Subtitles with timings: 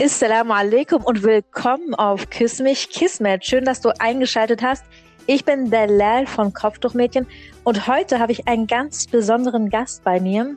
[0.00, 3.44] Assalamu alaikum und willkommen auf Küss mich Kismet.
[3.44, 4.84] Schön, dass du eingeschaltet hast.
[5.28, 7.28] Ich bin der Lal von Kopftuchmädchen
[7.62, 10.56] und heute habe ich einen ganz besonderen Gast bei mir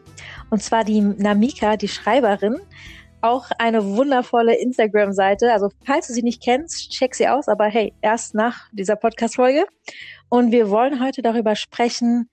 [0.50, 2.58] und zwar die Namika, die Schreiberin.
[3.22, 5.54] Auch eine wundervolle Instagram-Seite.
[5.54, 7.48] Also falls du sie nicht kennst, check sie aus.
[7.48, 9.66] Aber hey, erst nach dieser Podcast-Folge.
[10.30, 12.28] Und wir wollen heute darüber sprechen,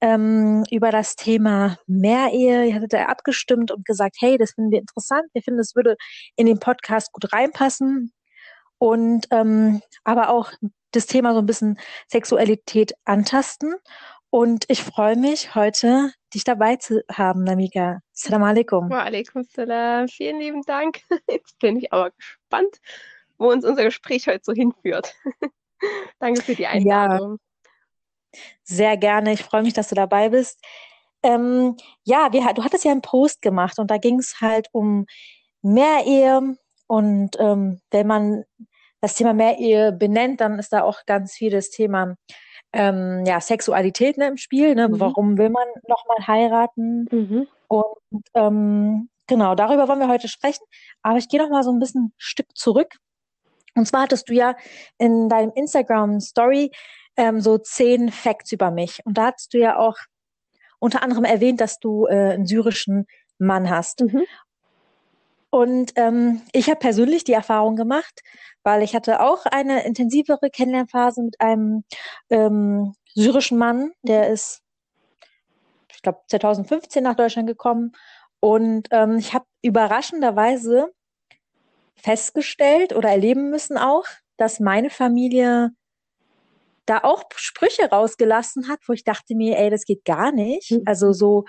[0.00, 2.66] ähm, über das Thema Mehrehe.
[2.66, 5.24] Ihr hattet ja abgestimmt und gesagt, hey, das finden wir interessant.
[5.32, 5.96] Wir finden, es würde
[6.36, 8.12] in den Podcast gut reinpassen.
[8.78, 10.52] Und ähm, aber auch
[10.92, 13.74] das Thema so ein bisschen Sexualität antasten.
[14.30, 18.00] Und ich freue mich, heute dich dabei zu haben, Namika.
[18.14, 18.90] Assalamu alaikum.
[18.90, 20.08] Wa alaikum salam.
[20.08, 21.00] Vielen lieben Dank.
[21.30, 22.78] Jetzt bin ich aber gespannt,
[23.38, 25.14] wo uns unser Gespräch heute so hinführt.
[26.18, 27.38] Danke für die Einladung.
[27.40, 27.47] Ja.
[28.62, 29.32] Sehr gerne.
[29.32, 30.60] Ich freue mich, dass du dabei bist.
[31.22, 35.06] Ähm, ja, wir, du hattest ja einen Post gemacht und da ging es halt um
[35.62, 36.56] Mehrehe.
[36.86, 38.44] Und ähm, wenn man
[39.00, 42.16] das Thema Mehrehe benennt, dann ist da auch ganz viel das Thema
[42.72, 44.74] ähm, ja, Sexualität ne, im Spiel.
[44.74, 44.88] Ne?
[44.88, 45.00] Mhm.
[45.00, 47.06] Warum will man nochmal heiraten?
[47.10, 47.46] Mhm.
[47.68, 50.64] Und ähm, genau, darüber wollen wir heute sprechen.
[51.02, 52.96] Aber ich gehe noch mal so ein bisschen ein Stück zurück.
[53.74, 54.56] Und zwar hattest du ja
[54.98, 56.70] in deinem Instagram Story
[57.18, 59.04] ähm, so zehn Facts über mich.
[59.04, 59.96] Und da hast du ja auch
[60.78, 63.06] unter anderem erwähnt, dass du äh, einen syrischen
[63.38, 64.00] Mann hast.
[64.00, 64.22] Mhm.
[65.50, 68.22] Und ähm, ich habe persönlich die Erfahrung gemacht,
[68.62, 71.84] weil ich hatte auch eine intensivere Kennenlernphase mit einem
[72.30, 74.60] ähm, syrischen Mann, der ist,
[75.90, 77.92] ich glaube, 2015 nach Deutschland gekommen.
[78.40, 80.92] Und ähm, ich habe überraschenderweise
[81.96, 84.04] festgestellt oder erleben müssen auch,
[84.36, 85.72] dass meine Familie
[86.88, 90.70] da auch Sprüche rausgelassen hat, wo ich dachte mir, ey, das geht gar nicht.
[90.72, 90.82] Mhm.
[90.86, 91.44] Also so,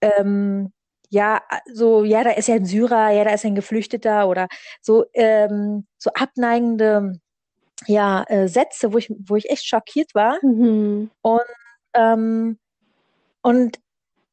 [0.00, 0.72] ähm,
[1.10, 4.48] ja, so, ja, da ist ja ein Syrer, ja, da ist ein Geflüchteter oder
[4.80, 7.20] so, ähm, so abneigende,
[7.86, 10.38] ja, äh, Sätze, wo ich, wo ich echt schockiert war.
[10.42, 11.10] Mhm.
[11.20, 11.40] Und,
[11.94, 12.58] ähm,
[13.42, 13.78] und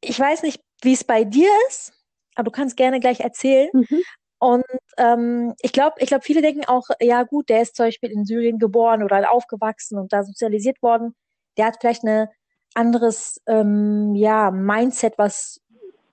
[0.02, 1.94] ich weiß nicht, wie es bei dir ist,
[2.36, 3.70] aber du kannst gerne gleich erzählen.
[3.74, 4.02] Mhm.
[4.40, 4.64] Und
[4.98, 8.26] ähm, ich glaube, ich glaube, viele denken auch, ja gut, der ist zum Beispiel in
[8.26, 11.14] Syrien geboren oder aufgewachsen und da sozialisiert worden.
[11.58, 12.30] Der hat vielleicht eine
[12.74, 15.62] anderes ähm, ja, Mindset, was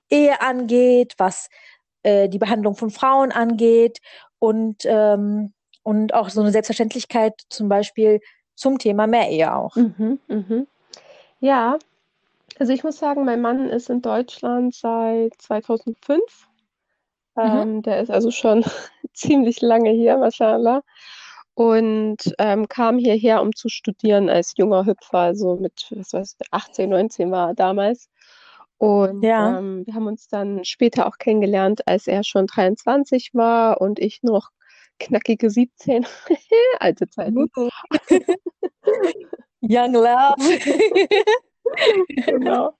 [0.09, 1.49] Ehe angeht, was
[2.03, 3.99] äh, die Behandlung von Frauen angeht
[4.39, 8.19] und, ähm, und auch so eine Selbstverständlichkeit zum Beispiel
[8.55, 9.75] zum Thema Mehrehe auch.
[9.75, 10.67] Mhm, mhm.
[11.39, 11.77] Ja,
[12.59, 16.21] also ich muss sagen, mein Mann ist in Deutschland seit 2005
[17.37, 17.61] Mhm.
[17.61, 18.63] Ähm, der ist also schon
[19.13, 20.81] ziemlich lange hier, mashallah.
[21.53, 26.47] Und ähm, kam hierher, um zu studieren als junger Hüpfer, also mit, was weiß ich,
[26.51, 28.09] 18, 19 war er damals.
[28.77, 29.57] Und ja.
[29.57, 34.21] ähm, wir haben uns dann später auch kennengelernt, als er schon 23 war und ich
[34.21, 34.51] noch
[34.99, 36.05] knackige 17.
[36.79, 37.49] Alte Zeiten.
[39.61, 40.35] Young Love.
[42.25, 42.77] genau.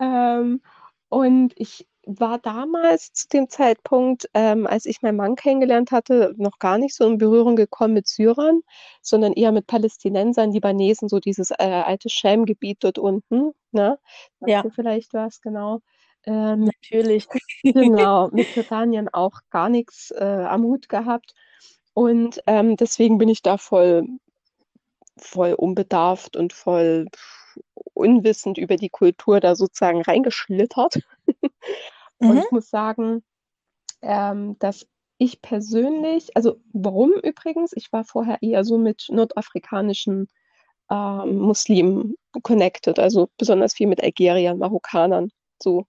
[0.00, 0.62] Ähm,
[1.10, 6.58] und ich war damals zu dem Zeitpunkt, ähm, als ich meinen Mann kennengelernt hatte, noch
[6.58, 8.60] gar nicht so in Berührung gekommen mit Syrern,
[9.00, 13.52] sondern eher mit Palästinensern, Libanesen, so dieses äh, alte Schem-Gebiet dort unten.
[13.72, 13.98] Ne?
[14.46, 14.62] Ja.
[14.62, 15.80] Du vielleicht was, genau.
[16.26, 17.26] Ähm, Natürlich.
[17.62, 21.34] Genau, mit Jordanien auch gar nichts äh, am Hut gehabt.
[21.92, 24.06] Und ähm, deswegen bin ich da voll,
[25.16, 27.06] voll unbedarft und voll
[27.94, 31.00] unwissend über die Kultur da sozusagen reingeschlittert.
[32.18, 32.38] Und mhm.
[32.38, 33.22] ich muss sagen,
[34.02, 34.86] ähm, dass
[35.18, 40.28] ich persönlich, also warum übrigens, ich war vorher eher so mit nordafrikanischen
[40.90, 45.30] ähm, Muslimen connected, also besonders viel mit Algeriern, Marokkanern,
[45.62, 45.86] so.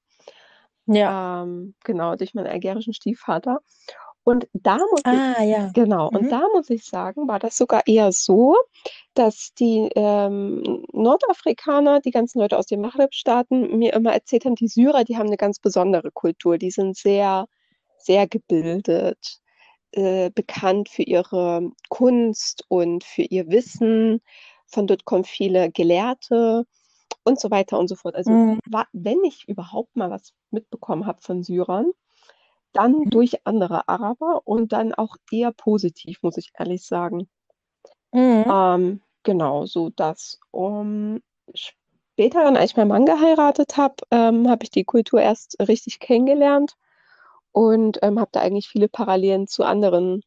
[0.88, 1.44] Ja.
[1.44, 3.60] Ähm, genau, durch meinen algerischen Stiefvater.
[4.26, 5.70] Und da muss ah, ich, ja.
[5.72, 6.18] genau, mhm.
[6.18, 8.56] und da muss ich sagen, war das sogar eher so,
[9.14, 14.68] dass die ähm, Nordafrikaner, die ganzen Leute aus den Maghreb-Staaten, mir immer erzählt haben, die
[14.68, 16.58] Syrer, die haben eine ganz besondere Kultur.
[16.58, 17.46] Die sind sehr,
[18.00, 19.42] sehr gebildet,
[19.92, 24.22] äh, bekannt für ihre Kunst und für ihr Wissen.
[24.66, 26.66] Von dort kommen viele Gelehrte
[27.24, 28.16] und so weiter und so fort.
[28.16, 28.60] Also, mhm.
[28.66, 31.92] war, wenn ich überhaupt mal was mitbekommen habe von Syrern,
[32.76, 37.28] dann durch andere Araber und dann auch eher positiv, muss ich ehrlich sagen.
[38.12, 38.46] Mhm.
[38.48, 40.40] Ähm, genau, so das.
[40.52, 41.22] Um,
[41.54, 46.00] später, dann, als ich meinen Mann geheiratet habe, ähm, habe ich die Kultur erst richtig
[46.00, 46.76] kennengelernt
[47.52, 50.22] und ähm, habe da eigentlich viele Parallelen zu anderen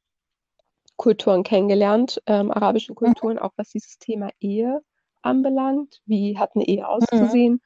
[0.96, 3.06] Kulturen kennengelernt, ähm, arabischen mhm.
[3.06, 3.42] Kulturen, mhm.
[3.42, 4.82] auch was dieses Thema Ehe
[5.22, 6.00] anbelangt.
[6.06, 6.84] Wie hat eine Ehe mhm.
[6.84, 7.60] auszusehen?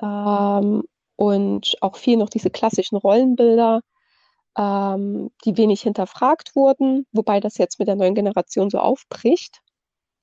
[0.00, 0.84] Mhm.
[1.20, 3.82] Und auch viel noch diese klassischen Rollenbilder.
[4.58, 9.62] ähm, die wenig hinterfragt wurden, wobei das jetzt mit der neuen Generation so aufbricht,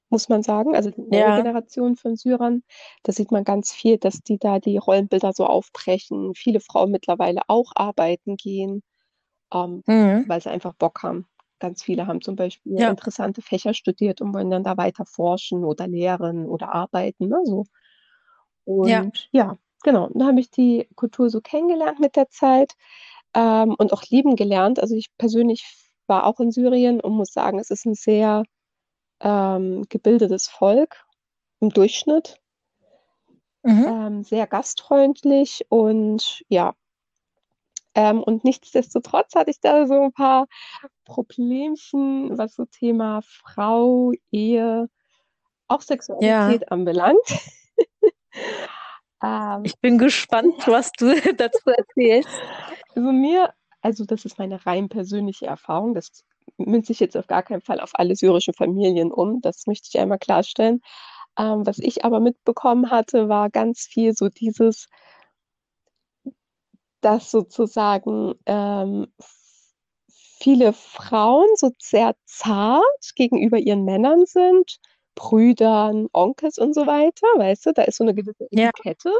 [0.09, 0.75] muss man sagen.
[0.75, 1.33] Also die neue Ja.
[1.33, 2.63] Generation von Syrern,
[3.03, 6.33] da sieht man ganz viel, dass die da die Rollenbilder so aufbrechen.
[6.35, 8.83] Viele Frauen mittlerweile auch arbeiten gehen,
[9.53, 10.25] ähm, Mhm.
[10.25, 11.27] weil sie einfach Bock haben.
[11.59, 12.89] Ganz viele haben zum Beispiel Ja.
[12.89, 17.65] interessante Fächer studiert und wollen dann da weiter forschen oder lehren oder arbeiten, ne, so.
[18.81, 19.05] Ja.
[19.05, 20.09] Und ja, genau.
[20.13, 22.73] Da habe ich die Kultur so kennengelernt mit der Zeit
[23.33, 24.79] ähm, und auch lieben gelernt.
[24.79, 25.65] Also ich persönlich
[26.07, 28.43] war auch in Syrien und muss sagen, es ist ein sehr
[29.21, 31.05] ähm, gebildetes Volk
[31.61, 32.39] im Durchschnitt,
[33.63, 33.85] Mhm.
[33.87, 36.73] ähm, sehr gastfreundlich und ja.
[37.95, 40.47] Ähm, und nichtsdestotrotz hatte ich da so ein paar
[41.05, 44.87] Problemchen, was so Thema Frau, Ehe,
[45.67, 45.85] auch Ja.
[45.87, 47.17] Sexualität anbelangt.
[49.23, 51.05] Ähm, Ich bin gespannt, was du
[51.37, 52.29] dazu erzählst.
[52.95, 56.23] Also mir, also das ist meine rein persönliche Erfahrung, das
[56.57, 59.99] münze ich jetzt auf gar keinen Fall auf alle syrischen Familien um, das möchte ich
[59.99, 60.81] einmal klarstellen.
[61.37, 64.87] Ähm, was ich aber mitbekommen hatte, war ganz viel so dieses,
[67.01, 69.07] dass sozusagen ähm,
[70.39, 72.83] viele Frauen so sehr zart
[73.15, 74.77] gegenüber ihren Männern sind,
[75.17, 78.69] Brüdern, Onkels und so weiter, weißt du, da ist so eine gewisse Ja.
[78.69, 79.11] Etikette.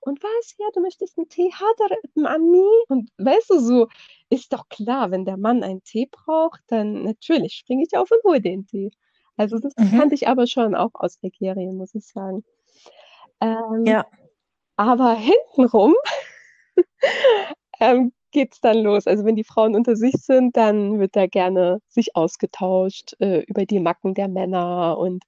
[0.00, 2.66] Und was, ja, du möchtest einen Tee, hadar Mami?
[2.88, 3.88] Und weißt du, so
[4.28, 8.22] ist doch klar, wenn der Mann einen Tee braucht, dann natürlich springe ich auf und
[8.24, 8.90] hole den Tee.
[9.36, 9.90] Also das Mhm.
[9.98, 12.44] kannte ich aber schon auch aus Algerien, muss ich sagen.
[13.40, 14.06] Ähm, Ja.
[14.76, 15.94] aber hintenrum
[17.80, 19.06] ähm, geht's dann los.
[19.06, 23.64] Also wenn die Frauen unter sich sind, dann wird da gerne sich ausgetauscht äh, über
[23.64, 25.24] die Macken der Männer und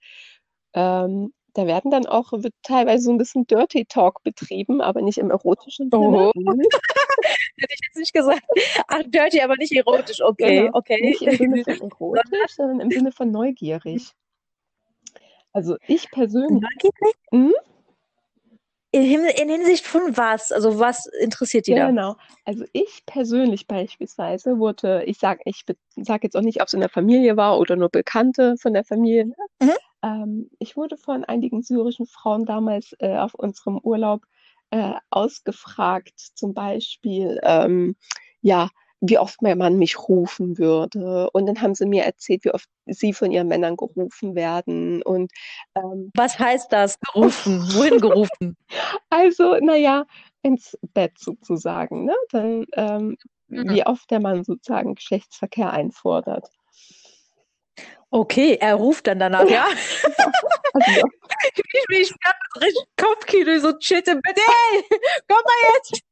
[0.75, 5.17] ähm, da werden dann auch, wird teilweise so ein bisschen Dirty Talk betrieben, aber nicht
[5.17, 6.31] im erotischen Sinne.
[6.31, 6.32] Oh.
[6.35, 6.61] Mhm.
[7.56, 8.43] Hätte ich jetzt nicht gesagt.
[8.88, 10.20] Ach, dirty, aber nicht erotisch.
[10.20, 10.70] Okay, Genau.
[10.75, 10.99] okay.
[11.00, 14.12] Nicht im Sinne von erotisch, sondern im Sinne von neugierig.
[15.55, 17.14] Also ich persönlich, Neugierig?
[17.31, 17.55] Mhm.
[18.97, 20.53] In, in Hinsicht von was?
[20.53, 21.89] Also was interessiert die da?
[21.89, 22.17] Genau.
[22.47, 25.67] Also ich persönlich beispielsweise wurde, ich sage ich
[25.97, 28.85] sag jetzt auch nicht, ob es in der Familie war oder nur Bekannte von der
[28.85, 29.27] Familie.
[29.61, 29.73] Mhm.
[30.03, 34.23] Ähm, ich wurde von einigen syrischen Frauen damals äh, auf unserem Urlaub
[34.71, 37.97] äh, ausgefragt, zum Beispiel, ähm,
[38.41, 38.71] ja,
[39.01, 41.29] wie oft mein Mann mich rufen würde.
[41.33, 45.03] Und dann haben sie mir erzählt, wie oft sie von ihren Männern gerufen werden.
[45.03, 45.31] Und
[45.75, 46.99] ähm, Was heißt das?
[47.13, 47.61] Gerufen?
[47.75, 48.57] Wohin gerufen?
[49.11, 50.07] also, naja,
[50.43, 52.15] ins Bett sozusagen, ne?
[52.31, 53.17] Dann, ähm,
[53.49, 53.71] Mhm.
[53.71, 56.49] wie oft der Mann sozusagen Geschlechtsverkehr einfordert.
[58.11, 59.67] Okay, er ruft dann danach, ja?
[60.73, 61.03] Also,
[61.55, 64.37] Ich, ich hab richtig Kopfkino, so shit im Bett.
[64.39, 64.83] Ey,
[65.29, 66.03] komm mal jetzt!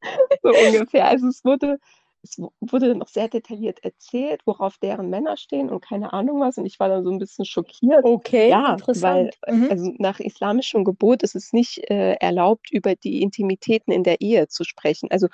[0.42, 1.06] so ungefähr.
[1.06, 1.78] Also es wurde,
[2.24, 6.56] es wurde dann auch sehr detailliert erzählt, worauf deren Männer stehen und keine Ahnung was.
[6.56, 8.04] Und ich war dann so ein bisschen schockiert.
[8.04, 9.36] Okay, Ja, weil interessant.
[9.46, 9.70] Mhm.
[9.70, 14.48] also nach islamischem Gebot ist es nicht äh, erlaubt, über die Intimitäten in der Ehe
[14.48, 15.10] zu sprechen.
[15.10, 15.28] Also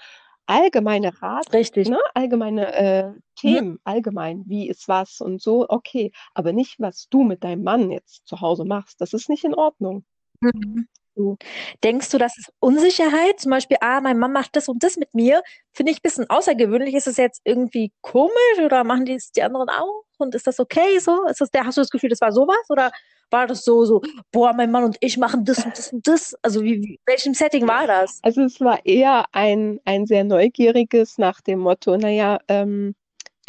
[0.46, 1.88] allgemeine Rat, Richtig.
[1.88, 7.22] ne, allgemeine äh, Themen, allgemein, wie ist was und so, okay, aber nicht, was du
[7.22, 9.00] mit deinem Mann jetzt zu Hause machst.
[9.00, 10.04] Das ist nicht in Ordnung.
[10.40, 10.88] Mhm.
[11.20, 11.36] So.
[11.84, 13.40] Denkst du, das ist Unsicherheit?
[13.40, 15.42] Zum Beispiel, ah, mein Mann macht das und das mit mir.
[15.72, 16.94] Finde ich ein bisschen außergewöhnlich.
[16.94, 20.04] Ist es jetzt irgendwie komisch oder machen die es die anderen auch?
[20.18, 21.26] Und ist das okay so?
[21.26, 22.68] Ist das der, hast du das Gefühl, das war sowas?
[22.68, 22.90] Oder
[23.30, 24.02] war das so, so,
[24.32, 26.34] boah, mein Mann und ich machen das und das und das?
[26.42, 28.18] Also wie, wie welchem Setting war das?
[28.22, 32.94] Also es war eher ein, ein sehr neugieriges nach dem Motto, naja, ähm,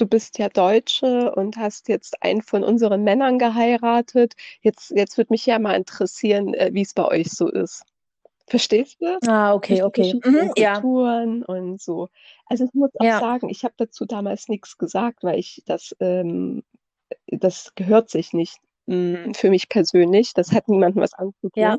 [0.01, 4.34] du bist ja Deutsche und hast jetzt einen von unseren Männern geheiratet.
[4.62, 7.84] Jetzt, jetzt würde mich ja mal interessieren, äh, wie es bei euch so ist.
[8.48, 9.20] Verstehst du?
[9.27, 10.20] Ah, okay, okay.
[10.25, 10.81] Mhm, ja.
[10.81, 12.10] Kulturen und so.
[12.48, 13.20] Also ich muss auch Ja.
[13.20, 16.63] sagen, ich habe dazu damals nichts gesagt, weil ich das, ähm,
[17.27, 20.34] das gehört sich nicht mh, für mich persönlich.
[20.34, 21.51] Das hat niemandem was anzutun.
[21.55, 21.77] Ja.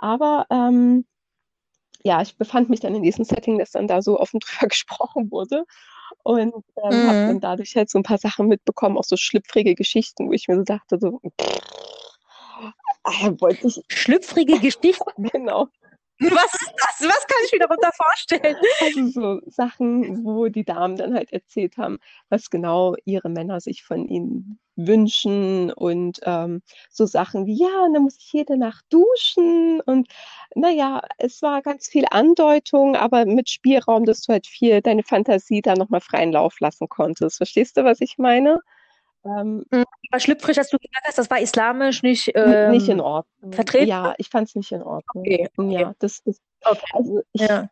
[0.00, 1.06] Aber ähm,
[2.02, 5.30] ja, ich befand mich dann in diesem Setting, dass dann da so offen drüber gesprochen
[5.30, 5.64] wurde
[6.22, 7.26] und ähm, habe Mhm.
[7.26, 10.56] dann dadurch halt so ein paar Sachen mitbekommen, auch so schlüpfrige Geschichten, wo ich mir
[10.56, 11.20] so dachte, so,
[13.04, 15.22] äh, wollte ich, Schlüpfrige Geschichten.
[15.32, 15.68] genau.
[16.30, 17.08] Was ist das?
[17.08, 18.56] Was kann ich mir darunter vorstellen?
[18.80, 21.98] Also so Sachen, wo die Damen dann halt erzählt haben,
[22.28, 27.94] was genau ihre Männer sich von ihnen wünschen und ähm, so Sachen wie, ja, und
[27.94, 30.08] dann muss ich jede Nacht duschen und
[30.54, 35.62] naja, es war ganz viel Andeutung, aber mit Spielraum, dass du halt viel deine Fantasie
[35.62, 37.36] da nochmal freien Lauf lassen konntest.
[37.36, 38.60] Verstehst du, was ich meine?
[39.24, 43.04] Ähm, Aber schlüpfrig, dass du gesagt hast, das war islamisch nicht, n- nicht in ähm,
[43.04, 43.52] Ordnung.
[43.52, 43.86] vertretbar?
[43.88, 45.24] Ja, ich fand es nicht in Ordnung.
[45.24, 45.72] Okay, okay.
[45.72, 46.80] Ja, das, das, Okay.
[46.92, 47.68] also ich, Ja.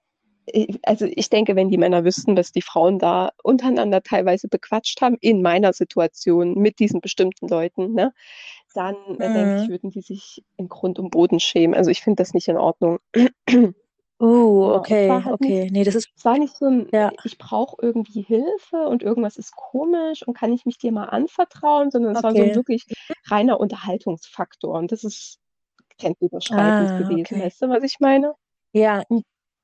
[0.83, 5.17] also ich denke, wenn die Männer wüssten, was die Frauen da untereinander teilweise bequatscht haben,
[5.21, 8.13] in meiner Situation mit diesen bestimmten Leuten, ne,
[8.75, 9.73] dann äh, denke ich, Mhm.
[9.73, 11.75] würden die sich in Grund und Boden schämen.
[11.77, 12.99] Also ich finde das nicht in Ordnung.
[14.21, 15.69] Uh, Ja, es war okay, halt nicht, okay.
[15.71, 19.37] Nee, das ist, es war nicht so ein, ja, ich brauche irgendwie Hilfe und irgendwas
[19.37, 22.55] ist komisch und kann ich mich dir mal anvertrauen, sondern es war so ein okay.
[22.55, 22.85] wirklich
[23.29, 24.79] reiner Unterhaltungsfaktor.
[24.79, 25.39] Und das ist
[25.99, 27.39] grenzüberschreitend Ah, gewesen.
[27.39, 27.43] okay.
[27.43, 28.35] Weißt du, was ich meine?
[28.73, 29.03] Ja,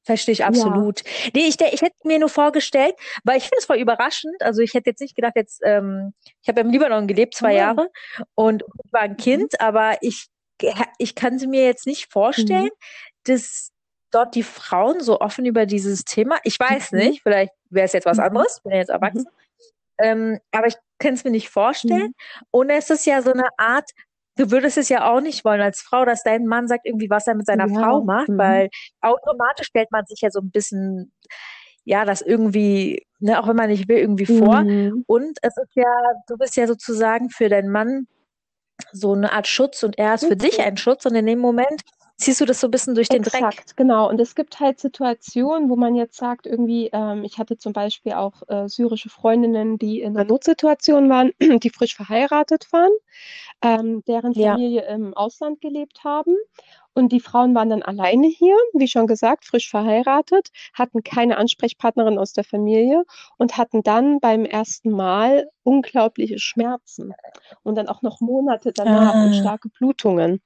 [0.04, 0.86] verstehe ich Ja.
[0.86, 1.02] absolut.
[1.34, 2.94] Nee, ich, de- ich hätte mir nur vorgestellt,
[3.24, 4.34] weil ich finde es voll überraschend.
[4.42, 7.54] Also ich hätte jetzt nicht gedacht, jetzt, ähm, ich habe im Libanon gelebt, zwei Ah,
[7.54, 7.90] Jahre,
[8.34, 10.26] und war ein mhm, Kind, aber ich,
[10.98, 12.70] ich kann mir jetzt nicht vorstellen, mhm,
[13.24, 13.70] dass
[14.16, 17.92] dort die Frauen so offen über dieses Thema, ich weiß mhm, nicht, vielleicht wäre es
[17.92, 19.26] jetzt was mhm, anderes, bin ja jetzt mhm, erwachsen,
[19.98, 22.08] ähm, aber ich kann es mir nicht vorstellen.
[22.08, 22.46] mhm.
[22.50, 23.90] Und es ist ja so eine Art,
[24.36, 27.26] du würdest es ja auch nicht wollen als Frau, dass dein Mann sagt irgendwie, was
[27.26, 28.68] er mit seiner Frau Ja, macht, mhm, weil
[29.02, 31.12] automatisch stellt man sich ja so ein bisschen,
[31.84, 34.62] ja, das irgendwie, ne, auch wenn man nicht will, irgendwie vor.
[34.62, 35.04] mhm.
[35.06, 35.92] Und es ist ja,
[36.26, 38.06] du bist ja sozusagen für deinen Mann
[38.92, 41.04] so eine Art Schutz und er ist für dich ein Schutz.
[41.06, 41.82] Und in dem Moment
[42.18, 43.48] ziehst du das so ein bisschen durch den Dreck.
[43.48, 44.08] Exakt, genau.
[44.08, 48.14] Und es gibt halt Situationen, wo man jetzt sagt, irgendwie, ähm, ich hatte zum Beispiel
[48.14, 51.30] auch äh, syrische Freundinnen, die in einer Notsituation waren,
[51.62, 52.90] die frisch verheiratet waren,
[53.62, 54.58] ähm, deren Ja.
[54.58, 56.34] Familie im Ausland gelebt haben.
[56.94, 62.18] Und die Frauen waren dann alleine hier, wie schon gesagt, frisch verheiratet, hatten keine Ansprechpartnerin
[62.18, 63.04] aus der Familie
[63.38, 67.16] und hatten dann beim ersten Mal unglaubliche Schmerzen
[67.62, 70.40] und dann auch noch Monate danach und Ah, starke Blutungen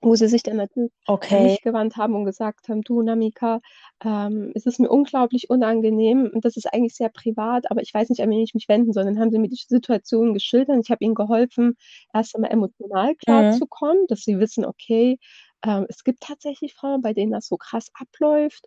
[0.00, 0.92] wo sie sich dann natürlich
[1.30, 1.42] an okay.
[1.42, 3.60] mich gewandt haben und gesagt haben, du Namika,
[4.04, 8.08] ähm, es ist mir unglaublich unangenehm und das ist eigentlich sehr privat, aber ich weiß
[8.10, 9.04] nicht, an wen ich mich wenden soll.
[9.04, 10.78] Dann haben sie mir die Situation geschildert.
[10.82, 11.76] Ich habe ihnen geholfen,
[12.14, 13.60] erst einmal emotional Mhm.
[13.66, 15.18] klarzukommen, dass sie wissen, okay,
[15.64, 18.66] ähm, es gibt tatsächlich Frauen, bei denen das so krass abläuft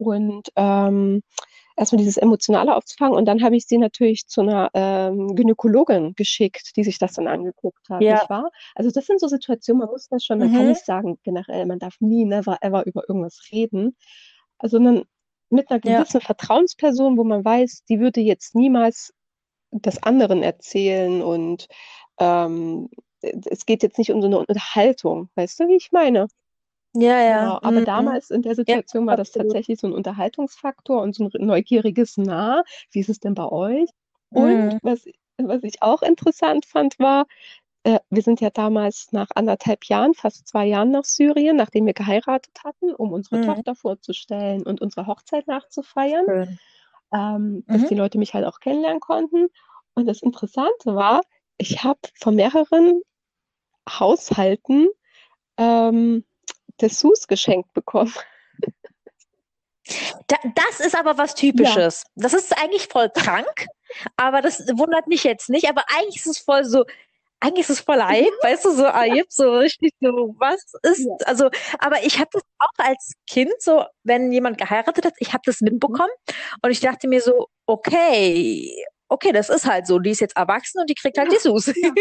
[0.00, 1.22] und ähm,
[1.76, 6.76] erstmal dieses Emotionale aufzufangen und dann habe ich sie natürlich zu einer ähm, Gynäkologin geschickt,
[6.76, 8.26] die sich das dann angeguckt hat, Ja.
[8.74, 10.68] Also das sind so Situationen, man muss das schon, man kann Mhm.
[10.68, 13.96] nicht sagen generell, man darf nie, never, ever über irgendwas reden,
[14.62, 15.04] sondern
[15.50, 15.98] mit einer Ja.
[15.98, 19.12] gewissen Vertrauensperson, wo man weiß, die würde jetzt niemals
[19.72, 21.68] das anderen erzählen und
[22.20, 22.88] ähm,
[23.22, 26.28] es geht jetzt nicht um so eine Unterhaltung, weißt du, wie ich meine?
[26.94, 27.50] Ja, ja.
[27.50, 27.82] Genau, aber Mhm.
[27.82, 29.32] damals in der Ja, Situation war das absolut.
[29.32, 32.62] tatsächlich so ein Unterhaltungsfaktor und so ein neugieriges Nah.
[32.92, 33.90] Wie ist es denn bei euch?
[34.32, 34.80] Und Mhm.
[34.82, 35.04] was,
[35.38, 37.26] was ich auch interessant fand, war,
[37.84, 41.94] äh, wir sind ja damals nach anderthalb Jahren, fast zwei Jahren nach Syrien, nachdem wir
[41.94, 43.40] geheiratet hatten, um unsere Mhm.
[43.40, 46.26] Tochter vorzustellen und unsere Hochzeit nachzufeiern,
[47.12, 47.96] ähm, dass die Mhm.
[47.96, 49.48] Leute mich halt auch kennenlernen konnten.
[49.94, 51.22] Und das Interessante war,
[51.58, 53.02] ich habe von mehreren
[53.88, 54.88] Haushalten
[55.58, 56.24] ähm,
[56.80, 58.12] Dessous geschenkt bekommen.
[60.28, 62.04] Da, das ist aber was Ja, Typisches.
[62.14, 63.66] Das ist eigentlich voll krank,
[64.16, 65.68] aber das wundert mich jetzt nicht.
[65.68, 66.84] Aber eigentlich ist es voll so,
[67.40, 71.26] eigentlich ist es voll Hype, weißt du, so Hype, so richtig so, was ist, ja.
[71.26, 75.42] also, aber ich habe das auch als Kind so, wenn jemand geheiratet hat, ich habe
[75.46, 75.70] das Mhm.
[75.72, 76.10] mitbekommen
[76.62, 80.80] und ich dachte mir so, okay, okay, das ist halt so, die ist jetzt erwachsen
[80.80, 81.66] und die kriegt halt Ja, Dessous.
[81.66, 81.92] ja,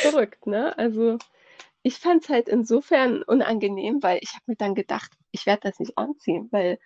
[0.00, 0.76] verrückt, ne?
[0.78, 1.18] Also
[1.86, 5.78] ich fand es halt insofern unangenehm, weil ich habe mir dann gedacht, ich werde das
[5.78, 6.80] nicht anziehen, weil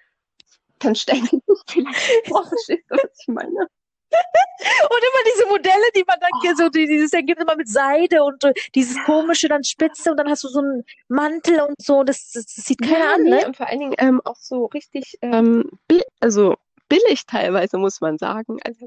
[0.78, 3.48] dann stellen die mich vielleicht vor, verstehst du, was ich meine?
[3.48, 7.68] Und immer diese Modelle, die man dann Oh, so, die, dieses, dann gibt immer mit
[7.70, 11.80] Seide und äh, dieses komische, dann Spitze und dann hast du so einen Mantel und
[11.80, 12.02] so.
[12.02, 13.46] Das, das, das sieht keiner ja, an, nee, ne?
[13.46, 16.56] und vor allen Dingen ähm, auch so richtig, ähm, bi also
[16.90, 18.58] billig teilweise, muss man sagen.
[18.64, 18.86] Also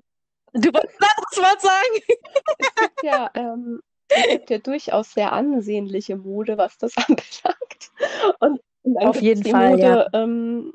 [0.53, 0.99] Du wolltest
[1.41, 2.03] Wort sagen?
[2.59, 3.81] es gibt ja, ähm,
[4.15, 7.91] es gibt ja durchaus sehr ansehnliche Mode, was das anbelangt.
[8.39, 9.89] Und, und dann Auf jeden die Fall, ja.
[9.89, 10.73] Mode ähm,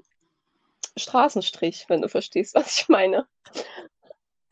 [0.96, 3.26] Straßenstrich, wenn du verstehst, was ich meine.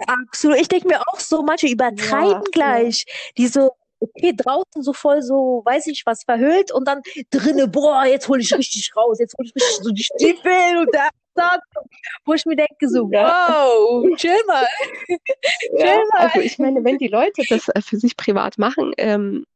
[0.06, 0.58] Absolut.
[0.58, 2.50] Ich denke mir auch so, manche Ja, übertreiben ja.
[2.52, 3.04] gleich.
[3.38, 7.00] Die so, okay, draußen so voll so, weiß ich was, verhüllt und dann
[7.30, 10.94] drinnen, boah, jetzt hole ich richtig raus, jetzt hole ich richtig so die Stiefel und
[10.94, 11.08] da,
[12.24, 14.66] Wo ich mir denke so, wow, chill mal,
[15.78, 16.20] Ja, chill mal.
[16.26, 19.46] also ich meine, wenn die Leute das äh, für sich privat machen, ähm,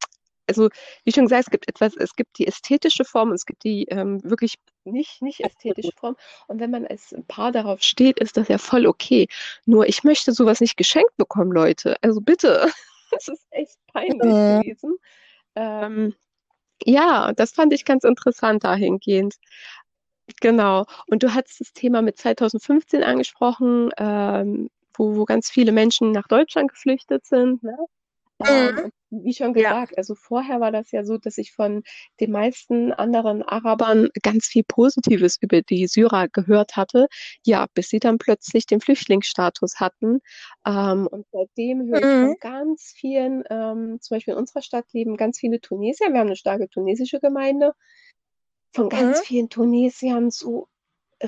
[0.48, 0.68] also
[1.04, 4.20] wie schon gesagt, es gibt etwas, es gibt die ästhetische Form es gibt die ähm,
[4.24, 6.16] wirklich nicht, nicht ästhetische Form.
[6.48, 9.28] Und wenn man als Paar darauf steht, ist das ja voll okay.
[9.66, 11.96] Nur ich möchte sowas nicht geschenkt bekommen, Leute.
[12.02, 12.68] Also bitte,
[13.12, 14.60] das ist echt peinlich Mhm.
[14.60, 14.96] gewesen.
[15.54, 16.14] Ähm,
[16.84, 19.34] ja, das fand ich ganz interessant dahingehend.
[20.40, 20.84] Genau.
[21.08, 26.28] Und du hattest das Thema mit 2015 angesprochen, ähm, wo, wo ganz viele Menschen nach
[26.28, 27.76] Deutschland geflüchtet sind, ne?
[28.40, 29.84] Ähm, wie schon Ja.
[29.84, 31.82] gesagt, also vorher war das ja so, dass ich von
[32.20, 37.08] den meisten anderen Arabern ganz viel Positives über die Syrer gehört hatte.
[37.46, 40.20] Ja, bis sie dann plötzlich den Flüchtlingsstatus hatten.
[40.66, 42.36] Ähm, und seitdem höre ich von Mhm.
[42.40, 46.12] ganz vielen, ähm, zum Beispiel in unserer Stadt leben ganz viele Tunesier.
[46.12, 47.72] Wir haben eine starke tunesische Gemeinde.
[48.72, 49.24] Von ganz Mhm.
[49.24, 50.68] vielen Tunesiern so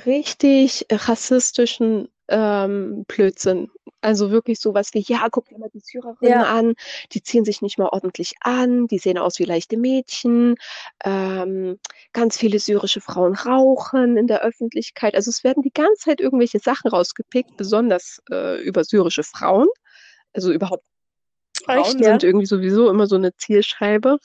[0.06, 3.70] richtig rassistischen ähm, Blödsinn.
[4.00, 6.44] Also wirklich sowas wie, ja, guck dir mal die Syrerinnen Ja.
[6.44, 6.74] an,
[7.12, 10.56] die ziehen sich nicht mal ordentlich an, die sehen aus wie leichte Mädchen.
[11.04, 11.78] Ähm,
[12.12, 15.14] ganz viele syrische Frauen rauchen in der Öffentlichkeit.
[15.14, 19.68] Also es werden die ganze Zeit irgendwelche Sachen rausgepickt, besonders äh, über syrische Frauen.
[20.32, 20.84] Also überhaupt
[21.64, 22.10] Frauen Echt, ja?
[22.12, 24.18] sind irgendwie sowieso immer so eine Zielscheibe.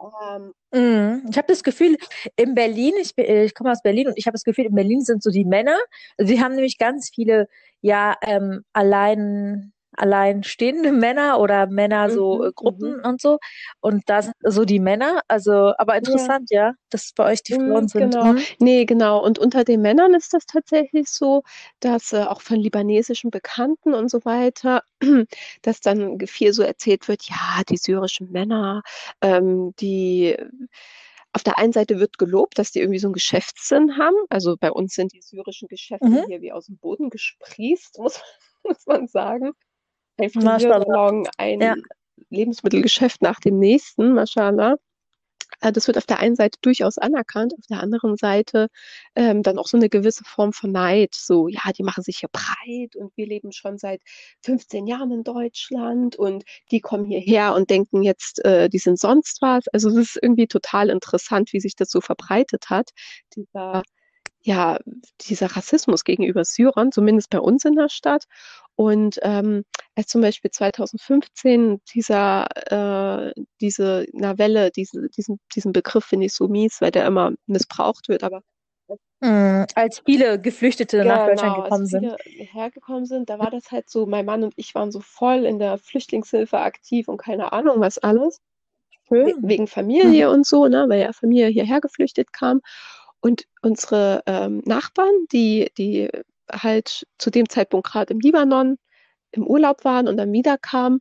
[0.00, 1.26] Ähm, Mhm.
[1.30, 1.96] Ich habe das Gefühl,
[2.36, 5.00] in Berlin, ich, äh, ich komme aus Berlin und ich habe das Gefühl, in Berlin
[5.02, 5.76] sind so die Männer.
[6.16, 7.48] Sie haben nämlich ganz viele,
[7.80, 13.38] ja, ähm, allein, alleinstehende Männer oder Männer so Mhm, äh, Gruppen und so.
[13.80, 15.22] Und da sind so die Männer.
[15.28, 18.14] Also, aber interessant, ja, dass bei euch die Frauen Mm, sind.
[18.14, 18.46] Genau, Mhm.
[18.58, 19.22] nee, genau.
[19.24, 21.42] Und unter den Männern ist das tatsächlich so,
[21.80, 24.82] dass äh, auch von libanesischen Bekannten und so weiter,
[25.62, 28.82] dass dann viel so erzählt wird, ja, die syrischen Männer,
[29.22, 30.36] ähm, die
[31.32, 34.16] auf der einen Seite wird gelobt, dass die irgendwie so einen Geschäftssinn haben.
[34.30, 36.24] Also bei uns sind die syrischen Geschäfte Mhm.
[36.24, 38.20] hier wie aus dem Boden gesprießt, muss,
[38.64, 39.52] muss man sagen.
[40.28, 41.74] Friseursalon, ein Ja.
[42.30, 44.76] Lebensmittelgeschäft nach dem nächsten, Mashallah.
[45.60, 48.68] Äh, Das wird auf der einen Seite durchaus anerkannt, auf der anderen Seite
[49.16, 51.14] ähm, dann auch so eine gewisse Form von Neid.
[51.14, 54.00] So, ja, die machen sich hier breit und wir leben schon seit
[54.44, 59.42] 15 Jahren in Deutschland und die kommen hierher und denken jetzt, äh, die sind sonst
[59.42, 59.68] was.
[59.68, 62.90] Also es ist irgendwie total interessant, wie sich das so verbreitet hat,
[63.36, 63.82] dieser,
[64.42, 64.78] ja,
[65.28, 68.24] dieser Rassismus gegenüber Syrern, zumindest bei uns in der Stadt.
[68.76, 76.26] Und ähm, als zum Beispiel 2015 dieser, äh, diese Novelle, diese, diesen, diesen Begriff finde
[76.26, 78.42] ich so mies, weil der immer missbraucht wird, aber
[79.20, 79.66] Mhm.
[79.74, 82.16] Als viele Geflüchtete nach Deutschland genau, gekommen als sind.
[82.22, 85.44] viele hergekommen sind, da war das halt so, mein Mann und ich waren so voll
[85.44, 88.40] in der Flüchtlingshilfe aktiv und keine Ahnung was alles.
[89.10, 92.60] We wegen Familie und so, ne, weil ja Familie hierher geflüchtet kam.
[93.20, 96.10] Und unsere ähm, Nachbarn, die, die
[96.50, 98.78] halt zu dem Zeitpunkt gerade im Libanon
[99.32, 101.00] im Urlaub waren und dann wiederkamen,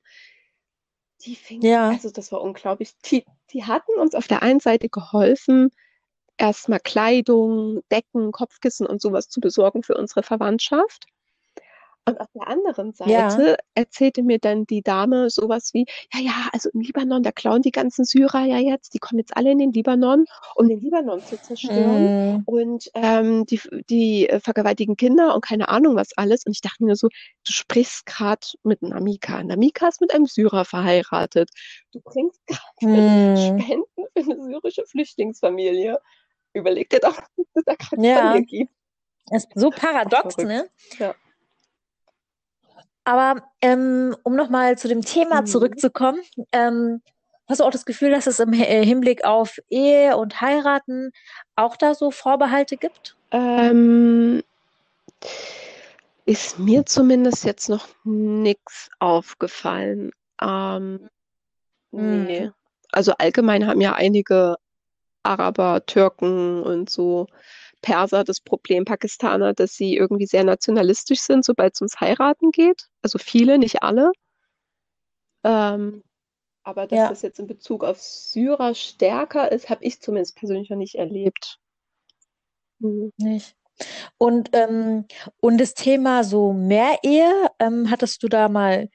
[1.26, 1.90] die fingen, Ja.
[1.90, 5.70] also das war unglaublich, die, die hatten uns auf der einen Seite geholfen,
[6.38, 11.08] erstmal Kleidung, Decken, Kopfkissen und sowas zu besorgen für unsere Verwandtschaft.
[12.06, 13.30] Und auf der anderen Ja.
[13.30, 17.62] Seite erzählte mir dann die Dame sowas wie, ja, ja, also im Libanon, da klauen
[17.62, 21.24] die ganzen Syrer ja jetzt, die kommen jetzt alle in den Libanon, um den Libanon
[21.24, 22.36] zu zerstören.
[22.38, 22.44] Mhm.
[22.46, 26.46] Und ähm, die, die äh, vergewaltigen Kinder und keine Ahnung was alles.
[26.46, 29.44] Und ich dachte mir so, du sprichst gerade mit Namika.
[29.44, 31.50] Namika ist mit einem Syrer verheiratet.
[31.92, 32.40] Du bringst
[32.82, 33.36] Mhm.
[33.38, 36.00] Spenden für eine syrische Flüchtlingsfamilie.
[36.54, 38.32] Überleg dir doch, was es da gerade Ja.
[38.32, 38.74] von dir gibt.
[39.32, 40.68] Ist so paradox, ne?
[40.98, 41.14] Ja.
[43.10, 45.46] Aber ähm, um nochmal zu dem Thema Mhm.
[45.48, 46.20] zurückzukommen,
[46.52, 47.02] ähm,
[47.48, 51.12] hast du auch das Gefühl, dass es im äh, Hinblick auf Ehe und Heiraten
[51.56, 53.18] auch da so Vorbehalte gibt?
[53.32, 54.44] Ähm,
[56.28, 60.12] ist mir zumindest jetzt noch nichts aufgefallen.
[60.40, 61.10] Ähm,
[61.90, 62.46] nee.
[62.46, 62.54] Mhm.
[62.92, 64.58] Also allgemein haben ja einige
[65.24, 67.26] Araber, Türken und so
[67.82, 72.88] Perser das Problem, Pakistaner, dass sie irgendwie sehr nationalistisch sind, sobald es ums Heiraten geht.
[73.02, 74.12] Also viele, nicht alle.
[75.44, 76.04] Ähm,
[76.64, 77.10] aber dass Ja.
[77.10, 81.60] das jetzt in Bezug auf Syrer stärker ist, habe ich zumindest persönlich noch nicht erlebt.
[82.80, 83.12] Mhm.
[83.18, 83.56] Nicht.
[84.18, 85.06] Und, ähm,
[85.42, 88.90] und das Thema so Mehrehe, ähm, hattest du da mal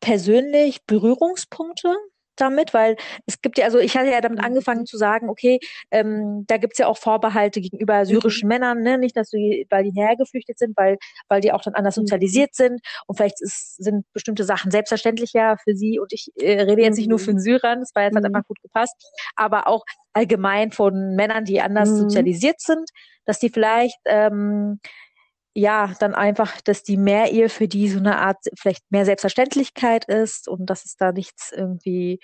[0.00, 1.94] persönlich Berührungspunkte
[2.40, 2.74] damit?
[2.74, 2.96] Weil
[3.26, 4.44] es gibt ja, also ich hatte ja damit Mhm.
[4.44, 5.58] angefangen zu sagen, okay,
[5.90, 8.98] ähm, da gibt's ja auch Vorbehalte gegenüber syrischen Männern, ne?
[8.98, 10.96] Nicht, dass sie, weil die hergeflüchtet sind, weil,
[11.28, 12.02] weil die auch dann anders Mhm.
[12.02, 16.82] sozialisiert sind und vielleicht ist, sind bestimmte Sachen selbstverständlicher für sie und ich äh, rede
[16.82, 17.24] jetzt nicht nur Mhm.
[17.24, 18.34] von Syrern, das war jetzt halt Mhm.
[18.34, 18.94] einfach gut gepasst,
[19.36, 21.96] aber auch allgemein von Männern, die anders Mhm.
[21.96, 22.88] sozialisiert sind,
[23.24, 24.80] dass die vielleicht ähm,
[25.56, 30.48] ja dann einfach, dass die Mehrehe für die so eine Art vielleicht mehr Selbstverständlichkeit ist
[30.48, 32.20] und dass es da nichts irgendwie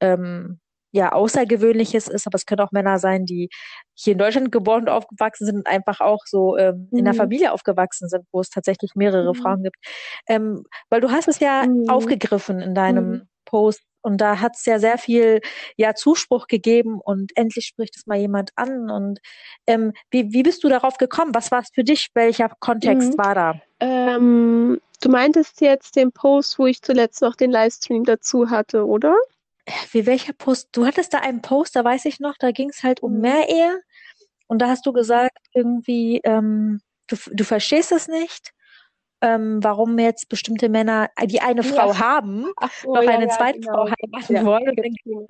[0.00, 0.60] ähm,
[0.92, 3.48] ja außergewöhnliches ist, aber es können auch Männer sein, die
[3.94, 7.14] hier in Deutschland geboren und aufgewachsen sind und einfach auch so ähm, in einer Mhm.
[7.14, 9.34] Familie aufgewachsen sind, wo es tatsächlich mehrere Mhm.
[9.34, 9.76] Frauen gibt.
[10.28, 11.86] Ähm, weil du hast es ja Mhm.
[11.86, 13.28] aufgegriffen in deinem Mhm.
[13.44, 15.40] Post und da hat es ja sehr viel
[15.76, 19.18] ja Zuspruch gegeben und endlich spricht es mal jemand an und
[19.66, 21.34] ähm, wie, wie bist du darauf gekommen?
[21.34, 22.08] Was war es für dich?
[22.14, 23.18] Welcher Kontext Mhm.
[23.18, 23.54] war da?
[23.80, 29.14] Ähm, Du meintest jetzt den Post, wo ich zuletzt noch den Livestream dazu hatte, oder?
[29.92, 30.68] Wie welcher Post?
[30.72, 33.20] Du hattest da einen Post, da weiß ich noch, da ging es halt um Mhm.
[33.20, 33.82] Mehrehe.
[34.46, 38.52] Und da hast du gesagt, irgendwie, ähm, du, du verstehst es nicht,
[39.22, 41.98] ähm, warum jetzt bestimmte Männer, äh, die eine Frau Ja.
[41.98, 43.96] haben, Ach so, noch ja, eine ja, zweite Frau genau.
[44.02, 44.68] heiraten Ja, wollen.
[44.68, 45.26] Und viele.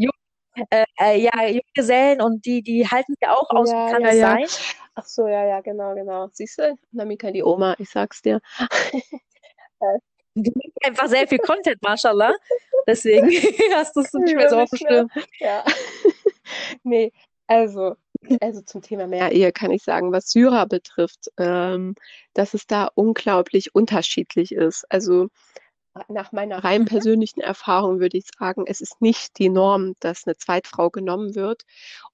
[0.70, 3.70] äh, äh, ja, Junggesellen und die, die halten ja auch aus.
[3.70, 4.26] Ja, kann ja, ja.
[4.32, 4.46] sein?
[4.94, 6.28] Ach so, ja, ja, genau, genau.
[6.32, 8.40] Siehst du, Namika, die Oma, ich sag's dir.
[10.34, 12.34] Du machst einfach sehr viel Content, mashallah.
[12.86, 13.26] Deswegen
[13.74, 14.92] hast du es nicht mehr so auf dem Nicht mehr.
[14.98, 15.10] Schirm.
[15.40, 15.64] Ja.
[16.84, 17.12] Nee,
[17.48, 17.96] also,
[18.40, 21.94] also zum Thema Mehrehe kann ich sagen, was Syrer betrifft, ähm,
[22.34, 24.84] dass es da unglaublich unterschiedlich ist.
[24.90, 25.28] Also
[26.08, 30.36] nach meiner rein persönlichen Erfahrung würde ich sagen, es ist nicht die Norm, dass eine
[30.36, 31.62] Zweitfrau genommen wird.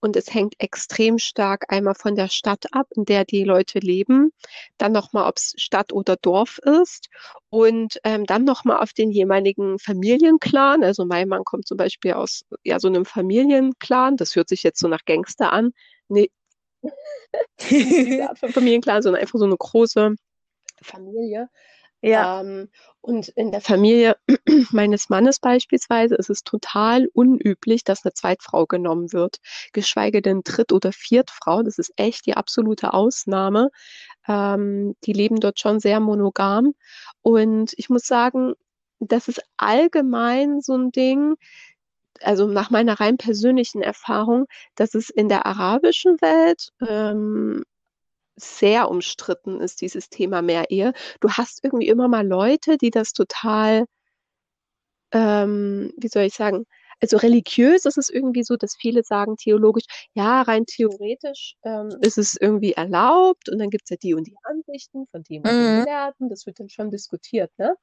[0.00, 4.32] Und es hängt extrem stark einmal von der Stadt ab, in der die Leute leben,
[4.78, 7.08] dann nochmal, ob es Stadt oder Dorf ist
[7.50, 10.84] und ähm, dann nochmal auf den jeweiligen Familienclan.
[10.84, 14.16] Also mein Mann kommt zum Beispiel aus ja, so einem Familienclan.
[14.16, 15.72] Das hört sich jetzt so nach Gangster an.
[16.08, 16.30] Nee,
[18.52, 20.14] Familienclan, sondern einfach so eine große
[20.82, 21.48] Familie.
[22.02, 22.40] Ja.
[22.40, 22.68] Ähm,
[23.00, 24.16] und in der Familie
[24.70, 29.38] meines Mannes beispielsweise ist es total unüblich, dass eine Zweitfrau genommen wird,
[29.72, 31.62] geschweige denn Dritt- oder Viertfrau.
[31.62, 33.70] Das ist echt die absolute Ausnahme.
[34.28, 36.74] Ähm, die leben dort schon sehr monogam.
[37.22, 38.54] Und ich muss sagen,
[39.00, 41.34] das ist allgemein so ein Ding,
[42.20, 47.64] also nach meiner rein persönlichen Erfahrung, dass es in der arabischen Welt ähm,
[48.36, 50.92] sehr umstritten ist, dieses Thema Mehrehe.
[51.20, 53.86] Du hast irgendwie immer mal Leute, die das total,
[55.12, 56.64] ähm, wie soll ich sagen,
[57.00, 62.16] also religiös ist es irgendwie so, dass viele sagen theologisch, ja, rein theoretisch ähm, ist
[62.16, 65.58] es irgendwie erlaubt und dann gibt es ja die und die Ansichten von dem und
[65.58, 65.74] den Mhm.
[65.74, 67.74] Gelehrten, das wird dann schon diskutiert, ne?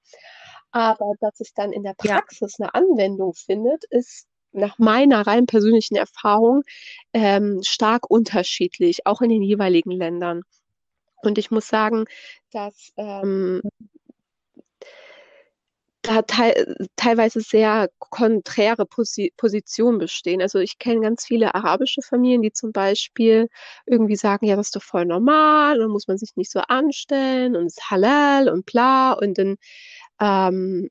[0.72, 2.22] Aber dass es dann in der Ja.
[2.22, 6.64] Praxis eine Anwendung findet, ist nach meiner rein persönlichen Erfahrung
[7.14, 10.44] ähm, stark unterschiedlich, auch in den jeweiligen Ländern.
[11.22, 12.06] Und ich muss sagen,
[12.52, 13.62] dass ähm,
[16.02, 20.42] da teil, teilweise sehr konträre Posi Positionen bestehen.
[20.42, 23.50] Also ich kenne ganz viele arabische Familien, die zum Beispiel
[23.86, 27.56] irgendwie sagen, ja, das ist doch voll normal und muss man sich nicht so anstellen
[27.56, 29.58] und es ist halal und bla und dann
[30.22, 30.90] ähm,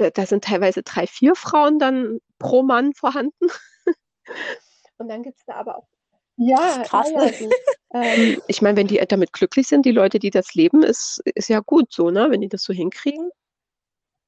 [0.00, 3.48] da, da sind teilweise drei, vier Frauen dann pro Mann vorhanden.
[4.98, 5.86] Und dann gibt es da aber auch
[6.40, 7.50] ja, Krass, ja, ja, die,
[7.94, 11.48] ähm, ich meine, wenn die damit glücklich sind, die Leute, die das leben, ist, ist
[11.48, 12.28] ja gut so, ne?
[12.30, 13.30] Wenn die das so hinkriegen.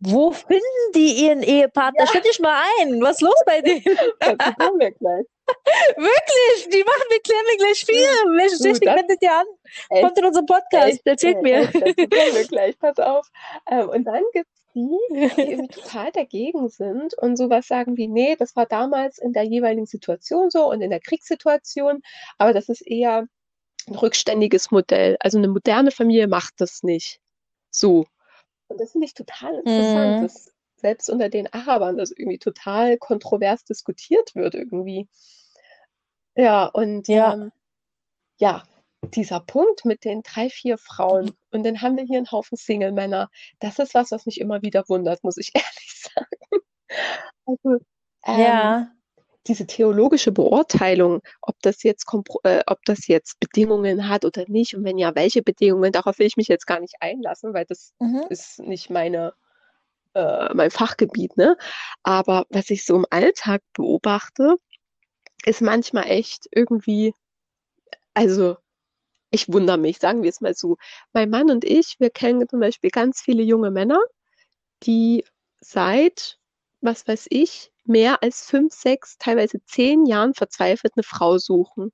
[0.00, 2.06] Wo finden die ihren Ehepartner?
[2.09, 3.00] Stell dich mal ein.
[3.00, 3.85] Was ist los bei denen?
[4.18, 5.26] Dazu kommen wir gleich.
[5.96, 8.37] Wirklich, die machen, wir klären wir gleich viel.
[8.37, 9.46] Welche Du, Technik das- wendet ihr an?
[9.90, 10.88] Echt, Kommt in unserem Podcast.
[10.88, 11.59] echt, Erzählt äh, mir.
[11.61, 11.90] echt, kommen
[12.35, 13.26] wir gleich, pass auf.
[13.70, 14.98] Ähm, und dann gibt es die,
[15.37, 19.44] die irgendwie total dagegen sind und sowas sagen wie, nee, das war damals in der
[19.44, 22.02] jeweiligen Situation so und in der Kriegssituation,
[22.38, 23.26] aber das ist eher
[23.87, 25.16] ein rückständiges Modell.
[25.20, 27.20] Also eine moderne Familie macht das nicht
[27.70, 28.06] so.
[28.68, 30.22] Und das finde ich total interessant, Mhm.
[30.22, 35.09] dass selbst unter den Arabern das irgendwie total kontrovers diskutiert wird irgendwie.
[36.37, 37.35] Ja, und Ja.
[37.35, 37.52] ähm,
[38.38, 38.62] ja,
[39.14, 43.28] dieser Punkt mit den drei, vier Frauen und dann haben wir hier einen Haufen Single-Männer.
[43.60, 46.62] Das ist was, was mich immer wieder wundert, muss ich ehrlich sagen.
[47.46, 47.78] Also,
[48.26, 48.92] ähm, Ja.
[49.46, 52.06] diese theologische Beurteilung, ob das jetzt
[52.44, 56.26] äh, ob das jetzt Bedingungen hat oder nicht und wenn ja, welche Bedingungen, darauf will
[56.26, 58.24] ich mich jetzt gar nicht einlassen, weil das Mhm.
[58.30, 59.34] ist nicht meine,
[60.14, 61.56] äh, mein Fachgebiet, ne?
[62.04, 64.56] Aber was ich so im Alltag beobachte,
[65.44, 67.14] ist manchmal echt irgendwie,
[68.14, 68.56] also
[69.31, 70.77] ich wundere mich, sagen wir es mal so.
[71.12, 74.01] Mein Mann und ich, wir kennen zum Beispiel ganz viele junge Männer,
[74.83, 75.25] die
[75.61, 76.38] seit,
[76.81, 81.93] was weiß ich, mehr als fünf, sechs, teilweise zehn Jahren verzweifelt eine Frau suchen.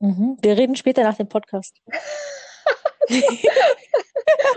[0.00, 0.36] Mhm.
[0.40, 1.76] Wir reden später nach dem Podcast.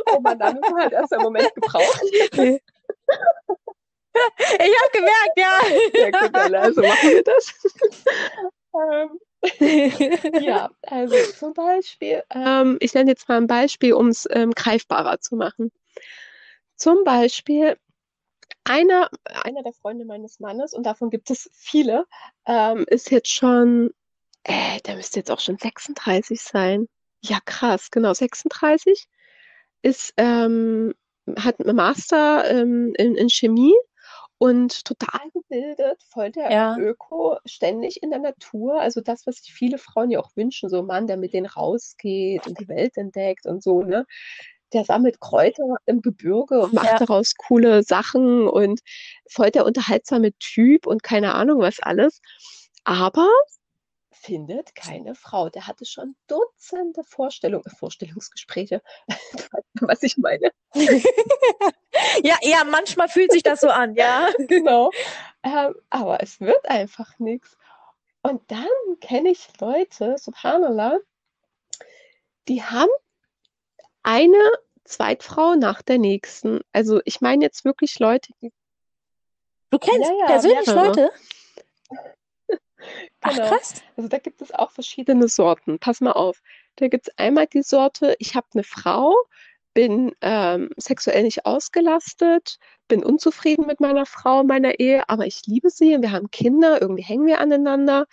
[0.07, 2.01] Oh man, da müssen wir halt erst einen Moment gebraucht.
[2.03, 2.59] Ich
[4.13, 5.61] habe gemerkt, ja.
[5.93, 7.53] Ja, gut, also machen wir das.
[8.75, 9.19] ähm,
[10.41, 15.19] ja, also zum Beispiel, ähm, ich nenne jetzt mal ein Beispiel, um es ähm, greifbarer
[15.19, 15.71] zu machen.
[16.75, 17.77] Zum Beispiel,
[18.63, 22.05] einer, einer der Freunde meines Mannes, und davon gibt es viele,
[22.45, 23.91] ähm, ist jetzt schon,
[24.43, 26.87] äh, der müsste jetzt auch schon 36 sein.
[27.23, 29.07] Ja, krass, genau, 36.
[29.83, 30.93] Ist, ähm,
[31.37, 33.73] hat einen Master ähm, in, in Chemie
[34.41, 36.75] und total gebildet, voll der Ja.
[36.75, 38.81] Öko, ständig in der Natur.
[38.81, 41.45] Also das, was sich viele Frauen ja auch wünschen, so ein Mann, der mit denen
[41.45, 44.05] rausgeht und die Welt entdeckt und so, ne?
[44.73, 46.97] der sammelt Kräuter im Gebirge und macht Ja.
[46.97, 48.79] daraus coole Sachen und
[49.29, 52.19] voll der unterhaltsame Typ und keine Ahnung was alles.
[52.83, 53.27] Aber
[54.21, 55.49] findet keine Frau.
[55.49, 58.81] Der hatte schon Dutzende Vorstellungen, Vorstellungsgespräche.
[59.81, 60.51] Was ich meine.
[62.23, 64.29] Ja, ja, manchmal fühlt sich das so an, ja.
[64.47, 64.91] Genau.
[65.43, 67.57] Ähm, aber es wird einfach nichts.
[68.21, 68.67] Und dann
[69.01, 70.99] kenne ich Leute, subhanallah,
[72.47, 72.89] die haben
[74.03, 74.51] eine
[74.83, 76.61] Zweitfrau nach der nächsten.
[76.71, 78.53] Also ich meine jetzt wirklich Leute, die
[79.71, 80.87] Du kennst Ja, ja, persönlich mehrere.
[80.87, 81.11] Leute?
[83.21, 83.49] Ach, Genau.
[83.49, 83.81] krass.
[83.97, 85.79] Also da gibt es auch verschiedene Sorten.
[85.79, 86.41] Pass mal auf.
[86.77, 89.13] Da gibt es einmal die Sorte, ich habe eine Frau,
[89.73, 95.69] bin ähm, sexuell nicht ausgelastet, bin unzufrieden mit meiner Frau, meiner Ehe, aber ich liebe
[95.69, 98.05] sie und wir haben Kinder, irgendwie hängen wir aneinander.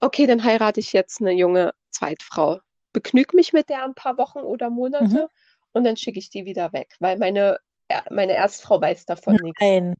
[0.00, 2.60] Okay, dann heirate ich jetzt eine junge Zweitfrau.
[2.92, 5.26] Begnüg mich mit der ein paar Wochen oder Monate Mhm.
[5.72, 7.58] und dann schicke ich die wieder weg, weil meine,
[8.10, 9.60] meine Erstfrau weiß davon nichts.
[9.60, 9.94] Nein.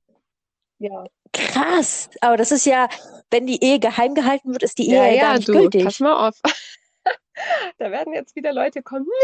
[0.78, 1.04] Ja.
[1.32, 2.10] Krass.
[2.20, 2.88] Aber das ist ja,
[3.30, 5.52] wenn die Ehe geheim gehalten wird, ist die Ehe Ja, ja ja, gar nicht du,
[5.52, 5.84] gültig.
[5.84, 6.34] pass mal auf.
[7.78, 9.06] Da werden jetzt wieder Leute kommen.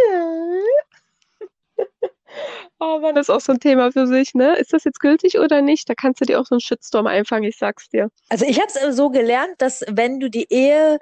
[2.80, 4.56] Oh Mann, das ist auch so ein Thema für sich, ne?
[4.56, 5.88] Ist das jetzt gültig oder nicht?
[5.88, 8.10] Da kannst du dir auch so einen Shitstorm einfangen, ich sag's dir.
[8.28, 10.98] Also ich habe es so gelernt, dass wenn du die Ehe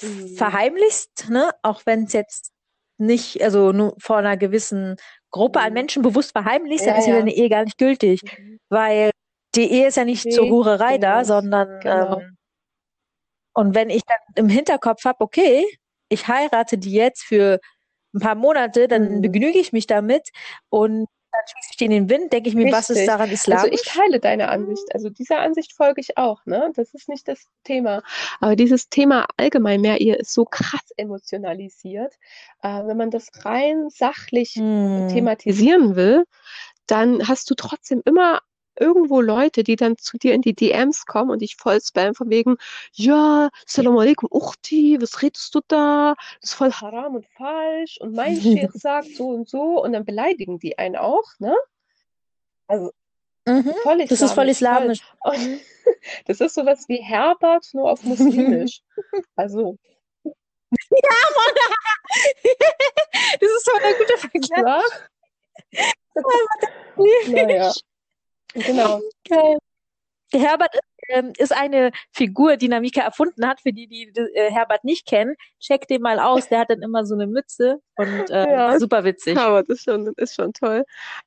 [0.00, 0.36] Mhm.
[0.36, 2.50] verheimlichst, ne, auch wenn es jetzt
[2.98, 4.96] nicht, also nur vor einer gewissen
[5.30, 5.74] Gruppe an Mhm.
[5.74, 7.18] Menschen bewusst verheimlichst, dann Ja, ist ja ja.
[7.20, 8.58] deine Ehe gar nicht gültig, Mhm.
[8.68, 9.10] weil
[9.54, 12.22] die Ehe ist ja nicht zur Nee, Hurerei da, genau, sondern genau.
[12.22, 12.36] ähm,
[13.54, 15.64] und wenn ich dann im Hinterkopf habe, okay,
[16.08, 17.60] ich heirate die jetzt für
[18.14, 19.22] ein paar Monate, dann Mhm.
[19.22, 20.30] begnüge ich mich damit
[20.70, 23.08] und dann schieße ich die in den Wind, denke ich mir, was ist Richtig.
[23.08, 23.70] daran Also islamisch?
[23.70, 24.94] ich teile deine Ansicht.
[24.94, 26.70] Also dieser Ansicht folge ich auch, ne?
[26.76, 28.02] Das ist nicht das Thema.
[28.40, 32.14] Aber dieses Thema allgemein mehr Ehe ist so krass emotionalisiert.
[32.62, 35.06] Äh, wenn man das rein sachlich Hm.
[35.08, 36.24] thematisieren will,
[36.86, 38.40] dann hast du trotzdem immer
[38.78, 42.30] irgendwo Leute, die dann zu dir in die DMs kommen und dich voll spammen von
[42.30, 42.56] wegen,
[42.92, 46.14] ja, Salam alaikum, Uchti, was redest du da?
[46.40, 50.04] Das ist voll haram und falsch und mein Sheikh sagt so und so und dann
[50.04, 51.54] beleidigen die einen auch, ne?
[52.66, 52.92] Also
[53.44, 53.74] Mhm.
[53.82, 55.34] voll Das ist voll islamisch, voll.
[56.26, 58.82] das ist sowas wie Herbert, nur auf muslimisch.
[59.36, 59.76] Also,
[63.40, 64.84] Das ist so ein guter Vergleich.
[66.96, 67.72] ja, naja,
[68.54, 69.00] genau.
[69.28, 69.56] Geil.
[70.32, 73.60] Herbert ist, ähm, ist eine Figur, die Namika erfunden hat.
[73.60, 76.48] Für die, die äh, Herbert nicht kennen, checkt den mal aus.
[76.48, 78.78] Der hat dann immer so eine Mütze und äh, Ja.
[78.78, 79.34] super witzig.
[79.34, 80.84] Das ist schon, ist schon toll.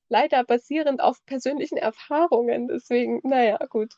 [0.09, 3.93] Leider basierend auf persönlichen Erfahrungen, deswegen, naja, gut.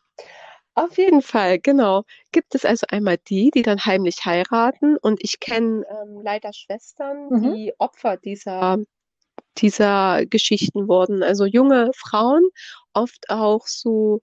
[0.76, 2.04] Auf jeden Fall, genau.
[2.32, 7.30] Gibt es also einmal die, die dann heimlich heiraten und ich kenne ähm, leider Schwestern,
[7.30, 7.54] Mhm.
[7.54, 8.78] die Opfer dieser,
[9.62, 11.24] dieser Geschichten wurden.
[11.24, 12.48] Also junge Frauen,
[12.94, 14.22] oft auch so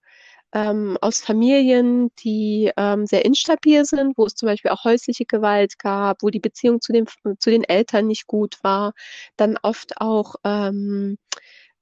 [0.52, 5.78] ähm, aus Familien, die ähm, sehr instabil sind, wo es zum Beispiel auch häusliche Gewalt
[5.78, 7.06] gab, wo die Beziehung zu den,
[7.38, 8.92] zu den Eltern nicht gut war.
[9.36, 11.18] Dann oft auch ähm,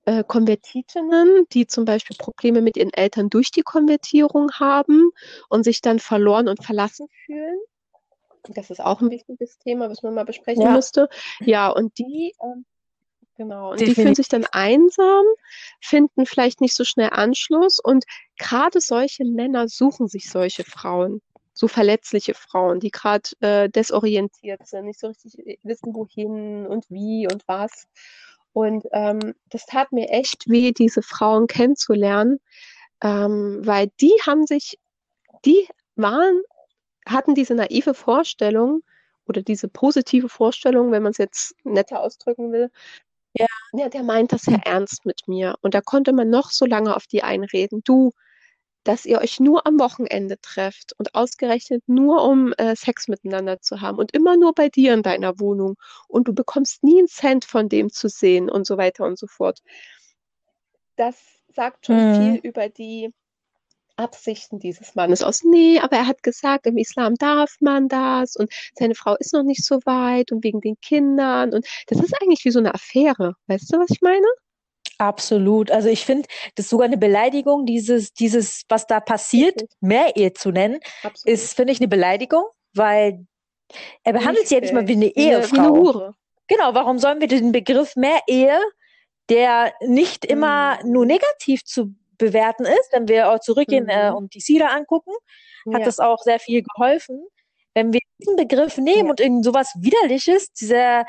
[0.06, 5.10] äh, Konvertitinnen, die zum Beispiel Probleme mit ihren Eltern durch die Konvertierung haben
[5.48, 7.58] und sich dann verloren und verlassen fühlen.
[8.48, 10.72] Das ist auch ein wichtiges Thema, was man mal besprechen Ja.
[10.72, 11.08] müsste.
[11.40, 12.64] Ja, und die, ähm,
[13.42, 14.02] genau, und die Definitiv.
[14.02, 15.24] fühlen sich dann einsam,
[15.80, 18.04] finden vielleicht nicht so schnell Anschluss und
[18.38, 21.20] gerade solche Männer suchen sich solche Frauen,
[21.52, 27.28] so verletzliche Frauen, die gerade äh, desorientiert sind, nicht so richtig wissen, wohin und wie
[27.30, 27.86] und was.
[28.52, 32.38] Und ähm, das tat mir echt weh, diese Frauen kennenzulernen,
[33.02, 34.78] ähm, weil die haben sich,
[35.44, 36.40] die waren,
[37.06, 38.82] hatten diese naive Vorstellung
[39.26, 42.70] oder diese positive Vorstellung, wenn man es jetzt netter ausdrücken will.
[43.34, 43.46] Ja.
[43.74, 45.56] Ja, der meint das ja ernst mit mir.
[45.62, 47.80] Und da konnte man noch so lange auf die einreden.
[47.84, 48.12] Du,
[48.84, 53.80] dass ihr euch nur am Wochenende trefft und ausgerechnet nur um äh, Sex miteinander zu
[53.82, 55.76] haben und immer nur bei dir in deiner Wohnung
[56.08, 59.26] und du bekommst nie einen Cent von dem zu sehen und so weiter und so
[59.28, 59.60] fort.
[60.96, 61.16] Das
[61.48, 62.12] sagt schon Mhm.
[62.14, 63.12] viel über die
[64.02, 65.42] Absichten dieses Mannes aus.
[65.44, 69.42] Nee, aber er hat gesagt, im Islam darf man das und seine Frau ist noch
[69.44, 73.34] nicht so weit und wegen den Kindern und das ist eigentlich wie so eine Affäre.
[73.46, 74.26] Weißt du, was ich meine?
[74.98, 75.70] Absolut.
[75.70, 79.78] Also ich finde, das ist sogar eine Beleidigung, dieses, dieses, was da passiert, Richtig.
[79.80, 81.34] Mehr-Ehe zu nennen, Absolut.
[81.34, 83.26] ist, finde ich, eine Beleidigung, weil
[84.04, 85.24] er behandelt sie ja nicht mal wie eine Richtig.
[85.24, 85.76] Wie eine, Ehefrau.
[85.76, 86.14] Hure.
[86.46, 88.58] Genau, warum sollen wir den Begriff Mehr-Ehe,
[89.28, 90.92] der nicht immer Mhm.
[90.92, 94.16] nur negativ zu bewerten ist, wenn wir auch zurückgehen äh, Mhm.
[94.16, 95.12] und die Sira angucken,
[95.72, 95.84] hat Ja.
[95.86, 97.24] das auch sehr viel geholfen.
[97.74, 99.10] Wenn wir diesen Begriff nehmen Ja.
[99.10, 101.04] und irgend sowas Widerliches, dieser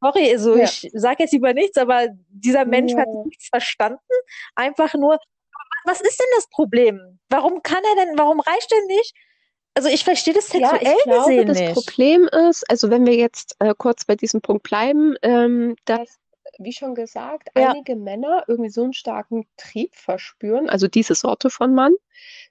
[0.00, 0.64] sorry, also Ja.
[0.64, 3.22] ich sage jetzt lieber nichts, aber dieser Mensch hat Ja.
[3.24, 3.98] nichts verstanden.
[4.54, 5.18] Einfach nur,
[5.84, 7.18] was ist denn das Problem?
[7.28, 9.14] Warum kann er denn, warum reicht er nicht?
[9.74, 11.74] Also ich verstehe das Ja, sexuell ich glaube, gesehen das nicht.
[11.74, 16.18] Problem ist, also wenn wir jetzt äh, kurz bei diesem Punkt bleiben, ähm, dass,
[16.58, 17.70] wie schon gesagt, Ja.
[17.70, 21.94] einige Männer irgendwie so einen starken Trieb verspüren, also diese Sorte von Mann,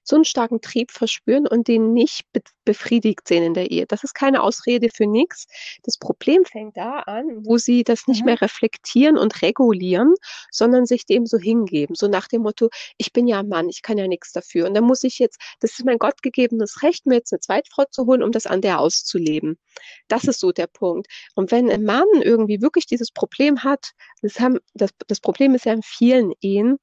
[0.06, 3.86] so einen starken Trieb verspüren und den nicht be befriedigt sehen in der Ehe.
[3.88, 5.48] Das ist keine Ausrede für nichts.
[5.84, 8.26] Das Problem fängt da an, wo sie das nicht Mhm.
[8.26, 10.16] mehr reflektieren und regulieren,
[10.52, 13.84] sondern sich dem so hingeben, so nach dem Motto, ich bin ja ein Mann, ich
[13.84, 14.68] kann ja nichts dafür.
[14.68, 18.08] Und dann muss ich jetzt, das ist mein gottgegebenes Recht, mir jetzt eine Zweitfrau zu
[18.08, 19.60] holen, um das an der auszuleben.
[20.08, 21.08] Das ist so der Punkt.
[21.36, 23.92] Und wenn ein Mann irgendwie wirklich dieses Problem hat,
[24.22, 26.78] das haben, das, das Problem ist ja in vielen Ehen,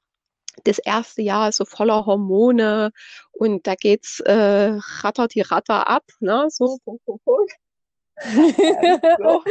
[0.64, 2.92] das erste Jahr ist so voller Hormone
[3.32, 6.46] und da geht's äh, rattert die Ratter ab, ne?
[6.50, 7.52] So, Punkt, Punkt, Punkt.
[9.16, 9.42] So.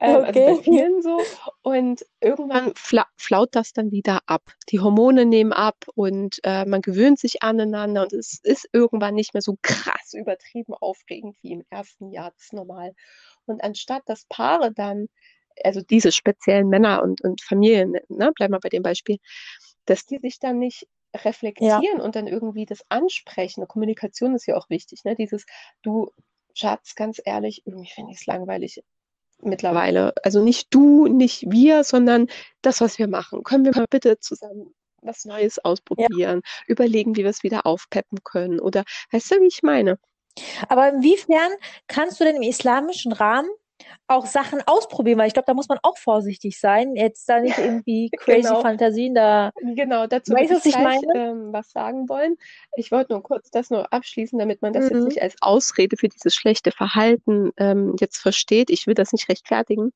[0.00, 0.62] Ähm, also bei Okay.
[0.62, 1.28] vielen so.
[1.62, 4.42] Und irgendwann fla flaut das dann wieder ab.
[4.70, 9.34] Die Hormone nehmen ab und äh, man gewöhnt sich aneinander und es ist irgendwann nicht
[9.34, 12.30] mehr so krass übertrieben aufregend wie im ersten Jahr.
[12.32, 12.94] Das ist normal.
[13.46, 15.08] Und anstatt dass Paare dann,
[15.64, 19.18] also diese speziellen Männer und, und Familien, ne, bleiben wir bei dem Beispiel,
[19.88, 21.22] dass die sich dann nicht Ja.
[21.24, 23.66] reflektieren und dann irgendwie das ansprechen.
[23.66, 25.16] Kommunikation ist ja auch wichtig, ne?
[25.16, 25.46] Dieses,
[25.82, 26.10] du,
[26.54, 28.82] Schatz, ganz ehrlich, irgendwie finde ich es langweilig
[29.42, 30.12] mittlerweile.
[30.22, 32.28] Also nicht du, nicht wir, sondern
[32.62, 33.42] das, was wir machen.
[33.44, 35.62] Können wir mal bitte zusammen was Neues Ja.
[35.64, 38.60] ausprobieren, überlegen, wie wir es wieder aufpeppen können?
[38.60, 39.98] Oder weißt du, wie ich meine?
[40.68, 41.50] Aber inwiefern
[41.88, 43.48] kannst du denn im islamischen Rahmen
[44.06, 45.18] auch Sachen ausprobieren?
[45.18, 46.96] Weil ich glaube, da muss man auch vorsichtig sein.
[46.96, 48.62] Jetzt da nicht irgendwie crazy Genau.
[48.62, 49.52] Fantasien da.
[49.74, 52.36] Genau, dazu Weißt was ich ich gleich ähm, was sagen wollen.
[52.76, 55.04] Ich wollte nur kurz das nur abschließen, damit man das jetzt Mhm.
[55.04, 58.70] nicht als Ausrede für dieses schlechte Verhalten ähm, jetzt versteht.
[58.70, 59.92] Ich will das nicht rechtfertigen,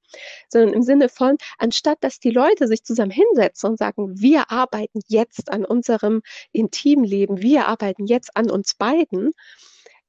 [0.48, 5.00] sondern im Sinne von, anstatt dass die Leute sich zusammen hinsetzen und sagen, wir arbeiten
[5.08, 9.32] jetzt an unserem Intimleben, wir arbeiten jetzt an uns beiden,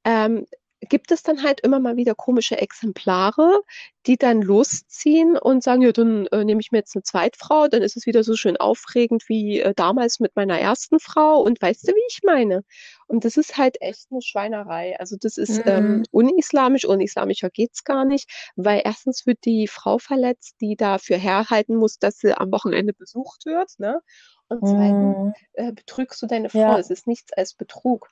[0.06, 0.46] ähm,
[0.89, 3.62] gibt es dann halt immer mal wieder komische Exemplare,
[4.06, 7.82] die dann losziehen und sagen, ja, dann äh, nehme ich mir jetzt eine Zweitfrau, dann
[7.82, 11.88] ist es wieder so schön aufregend wie äh, damals mit meiner ersten Frau und weißt
[11.88, 12.63] du, wie ich meine?
[13.08, 15.00] Und das ist halt echt eine Schweinerei.
[15.00, 16.04] Also das ist ähm, Mhm.
[16.12, 21.98] unislamisch, unislamischer geht's gar nicht, weil erstens wird die Frau verletzt, die dafür herhalten muss,
[22.00, 24.02] dass sie am Wochenende besucht wird, ne?
[24.50, 25.34] Und zweitens Mhm.
[25.54, 26.76] äh, betrügst du deine Frau.
[26.76, 26.78] Ja.
[26.78, 28.10] Es ist nichts als Betrug,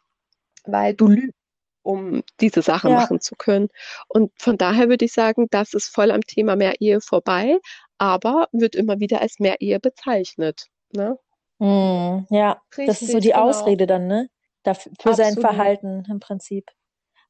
[0.65, 1.35] weil du lügst,
[1.83, 2.95] um diese Sache Ja.
[2.95, 3.69] machen zu können.
[4.07, 7.57] Und von daher würde ich sagen, das ist voll am Thema Mehrehe vorbei,
[7.97, 10.67] aber wird immer wieder als Mehrehe bezeichnet.
[10.93, 11.17] Ne?
[11.59, 12.27] Mhm.
[12.29, 13.49] Ja, das ist so Richtig, die genau.
[13.49, 14.29] Ausrede dann, ne?
[14.63, 15.81] Dafür, für sein Absolut.
[15.81, 16.69] So im Prinzip.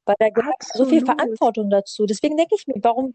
[0.04, 1.06] Weil da gehört so viel Absolut.
[1.06, 2.06] Verantwortung dazu.
[2.06, 3.14] Deswegen denke ich mir, warum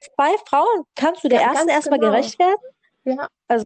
[0.00, 2.12] zwei Frauen kannst du der Ja, ersten erstmal genau.
[2.12, 2.60] gerecht werden?
[3.04, 3.64] Ja, Also,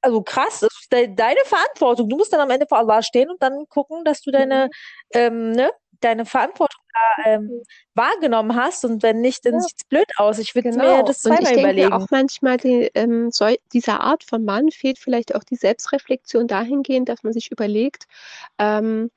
[0.00, 2.08] also krass, das ist de deine Verantwortung.
[2.08, 4.68] Du musst dann am Ende vor Allah stehen und dann gucken, dass du deine,
[5.14, 5.70] ähm, ne,
[6.04, 7.62] deine Verantwortung da ähm,
[7.94, 8.84] wahrgenommen hast.
[8.84, 9.60] Und wenn nicht, dann Ja.
[9.60, 10.38] sieht's blöd aus.
[10.38, 11.02] Ich würde mir genau.
[11.04, 11.92] das Und ich zweimal denke mir überlegen.
[11.92, 17.08] auch manchmal, die, ähm, soll, dieser Art von Mann fehlt vielleicht auch die Selbstreflexion dahingehend,
[17.08, 18.06] dass man sich überlegt,
[18.58, 19.10] ähm,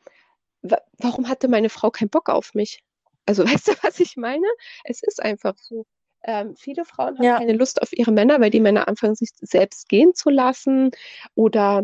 [0.62, 2.84] wa warum hatte meine Frau keinen Bock auf mich?
[3.26, 4.48] Also weißt du, was ich meine?
[4.84, 5.86] Es ist einfach so.
[6.24, 7.38] Ähm, viele Frauen haben Ja.
[7.38, 10.92] keine Lust auf ihre Männer, weil die Männer anfangen, sich selbst gehen zu lassen
[11.36, 11.84] oder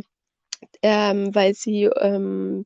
[0.84, 2.66] ähm, weil sie ähm,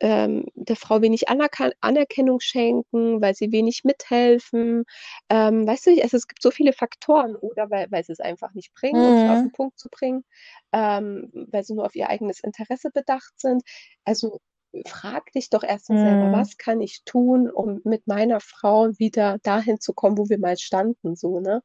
[0.00, 4.84] ähm, der Frau wenig Anerkan Anerkennung schenken, weil sie wenig mithelfen.
[5.28, 8.54] Ähm, weißt du, also es gibt so viele Faktoren oder weil, weil sie es einfach
[8.54, 9.42] nicht bringen, um es auf Mhm.
[9.42, 10.24] den Punkt zu bringen,
[10.72, 13.62] ähm, weil sie nur auf ihr eigenes Interesse bedacht sind.
[14.04, 14.40] Also
[14.86, 15.62] frag dich doch
[15.96, 16.32] selber, Mhm.
[16.32, 20.58] was kann ich tun, um mit meiner Frau wieder dahin zu kommen, wo wir mal
[20.58, 21.62] standen, so, ne?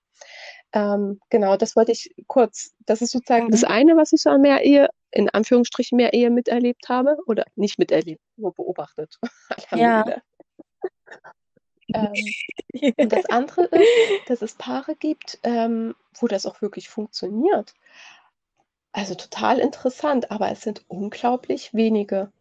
[0.74, 3.68] Ähm, genau, das wollte ich kurz, das ist sozusagen das Mhm.
[3.68, 8.54] eine, was ich so an Mehrehe, in Anführungsstrichen Mehrehe miterlebt habe, oder nicht miterlebt, nur
[8.54, 9.20] beobachtet.
[9.72, 10.04] Ja.
[11.94, 12.34] Ähm,
[12.98, 17.74] und das andere ist, dass es Paare gibt, ähm, wo das auch wirklich funktioniert.
[18.94, 22.32] Also total interessant, aber es sind unglaublich wenige.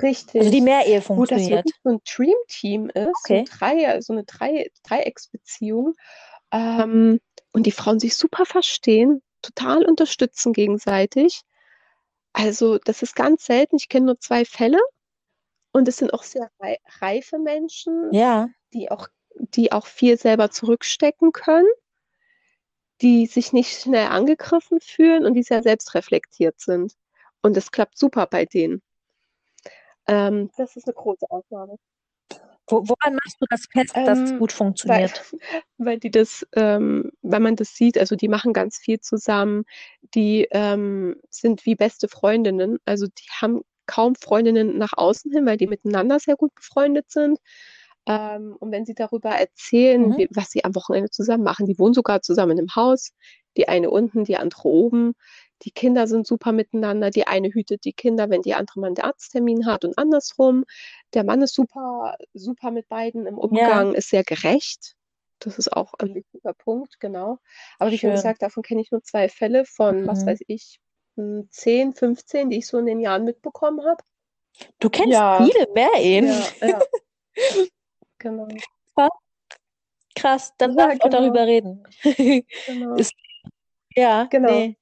[0.00, 0.40] Richtig.
[0.40, 1.66] Also die Mehrehe Wo das funktioniert.
[1.66, 3.44] wirklich so ein Dream-Team ist, so, Okay.
[3.44, 5.94] Dreier, so eine Drei Dreiecksbeziehung.
[6.52, 7.20] Ähm,
[7.52, 11.42] und die Frauen sich super verstehen, total unterstützen gegenseitig.
[12.32, 13.76] Also das ist ganz selten.
[13.76, 14.78] Ich kenne nur zwei Fälle
[15.72, 18.48] und es sind auch sehr rei reife Menschen, Ja.
[18.72, 21.68] die auch, die auch viel selber zurückstecken können,
[23.00, 26.94] die sich nicht schnell angegriffen fühlen und die sehr selbstreflektiert sind.
[27.42, 28.82] Und es klappt super bei denen.
[30.06, 31.76] Ähm, das ist eine große Ausnahme.
[32.68, 34.52] Wo, woran machst du das fest, dass es Ähm, gut
[34.82, 35.22] weil, funktioniert?
[35.78, 39.64] weil die das, ähm, weil man das sieht, also die machen ganz viel zusammen,
[40.14, 45.56] die ähm, sind wie beste Freundinnen, also die haben kaum Freundinnen nach außen hin, weil
[45.56, 47.38] die miteinander sehr gut befreundet sind.
[48.06, 50.16] Ähm, und wenn sie darüber erzählen, Mhm.
[50.16, 53.12] wie, was sie am Wochenende zusammen machen, die wohnen sogar zusammen im Haus,
[53.56, 55.14] die eine unten, die andere oben.
[55.62, 57.10] Die Kinder sind super miteinander.
[57.10, 60.64] Die eine hütet die Kinder, wenn die andere mal einen Arzttermin hat und andersrum.
[61.14, 64.96] Der Mann ist super, super mit beiden im Ja, Umgang, ist sehr gerecht.
[65.38, 67.38] Das ist auch ein wichtiger Punkt, genau.
[67.78, 70.28] Aber wie schon gesagt, davon kenne ich nur zwei Fälle von, was Mhm.
[70.28, 70.80] weiß ich,
[71.16, 74.02] hm, 10, 15, die ich so in den Jahren mitbekommen habe.
[74.78, 76.26] Du kennst Ja, viele Meerehen.
[76.26, 76.82] ja, ja,
[78.18, 78.48] genau.
[80.14, 81.82] Krass, dann Ja, darf ich auch genau, darüber reden.
[82.66, 83.12] genau, Ist,
[83.96, 84.48] ja, genau.
[84.48, 84.76] nee.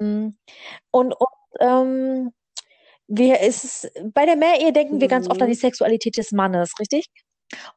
[0.00, 0.36] Ähm,
[0.90, 1.28] Und, und
[1.60, 2.32] ähm,
[3.08, 5.60] wir, ist es, bei der Meerehe denken wir ganz oft an die Mhm.
[5.60, 7.06] Sexualität des Mannes, richtig?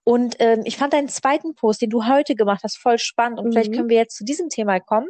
[0.03, 3.39] Und ähm, ich fand deinen zweiten Post, den du heute gemacht hast, voll spannend.
[3.39, 3.75] Und vielleicht Mhm.
[3.75, 5.09] können wir jetzt zu diesem Thema kommen.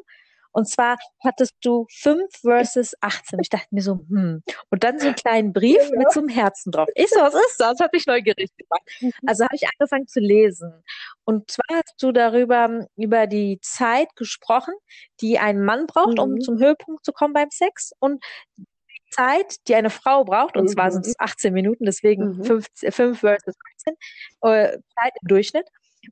[0.55, 3.39] Und zwar hattest du 5 versus 18.
[3.41, 4.41] Ich dachte mir so, hm.
[4.69, 5.97] Und dann so einen kleinen Brief Genau.
[5.99, 6.87] mit so einem Herzen drauf.
[6.95, 7.79] Ich so, was ist das?
[7.79, 8.81] Hat mich neugierig gemacht.
[9.01, 9.11] Mhm.
[9.27, 10.83] Also habe ich angefangen zu lesen.
[11.25, 14.73] Und zwar hast du darüber, über die Zeit gesprochen,
[15.21, 16.41] die ein Mann braucht, um Mhm.
[16.41, 17.91] zum Höhepunkt zu kommen beim Sex.
[17.99, 18.23] Und
[18.57, 18.65] die
[19.11, 21.11] Zeit, die eine Frau braucht, und zwar sind Mhm.
[21.11, 22.43] es 18 Minuten, deswegen Mhm.
[22.45, 23.95] 5, 5 versus 18,
[24.41, 25.67] äh, Zeit im Durchschnitt,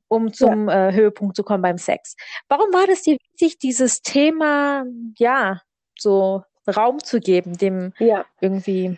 [0.08, 0.58] um Ja.
[0.58, 2.16] zum äh, Höhepunkt zu kommen beim Sex.
[2.48, 4.84] Warum war das dir wichtig, dieses Thema,
[5.18, 5.60] ja,
[5.98, 8.24] so Raum zu geben, dem Ja.
[8.40, 8.96] irgendwie,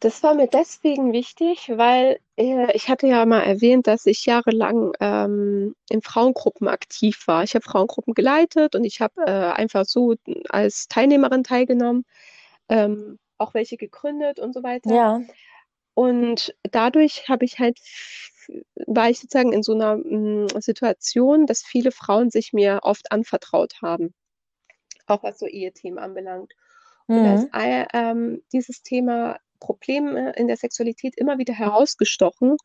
[0.00, 4.92] Das war mir deswegen wichtig, weil äh, ich hatte ja mal erwähnt, dass ich jahrelang
[5.00, 7.42] ähm, in Frauengruppen aktiv war.
[7.42, 10.14] Ich habe Frauengruppen geleitet und ich habe äh, einfach so
[10.48, 12.04] als Teilnehmerin teilgenommen,
[12.68, 14.90] ähm, auch welche gegründet und so weiter.
[14.94, 15.20] ja,
[15.94, 17.78] Und dadurch habe ich halt,
[18.86, 23.82] war ich sozusagen in so einer mm, Situation, dass viele Frauen sich mir oft anvertraut
[23.82, 24.14] haben,
[25.06, 26.54] auch was so Ehethemen anbelangt.
[27.06, 27.86] Und da ist mhm.
[27.94, 32.56] ähm, dieses Thema Probleme in der Sexualität immer wieder herausgestochen.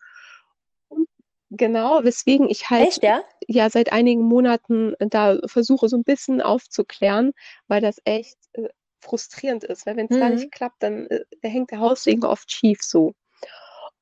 [0.89, 1.07] Und
[1.49, 3.23] genau, weswegen ich halt Echt, ja?
[3.47, 7.31] ja seit einigen Monaten da versuche, so ein bisschen aufzuklären,
[7.67, 8.67] weil das echt äh,
[8.99, 9.85] frustrierend ist.
[9.85, 10.51] Weil wenn es da nicht Mhm.
[10.51, 13.13] klappt, dann äh, hängt der Haussegen oft schief so.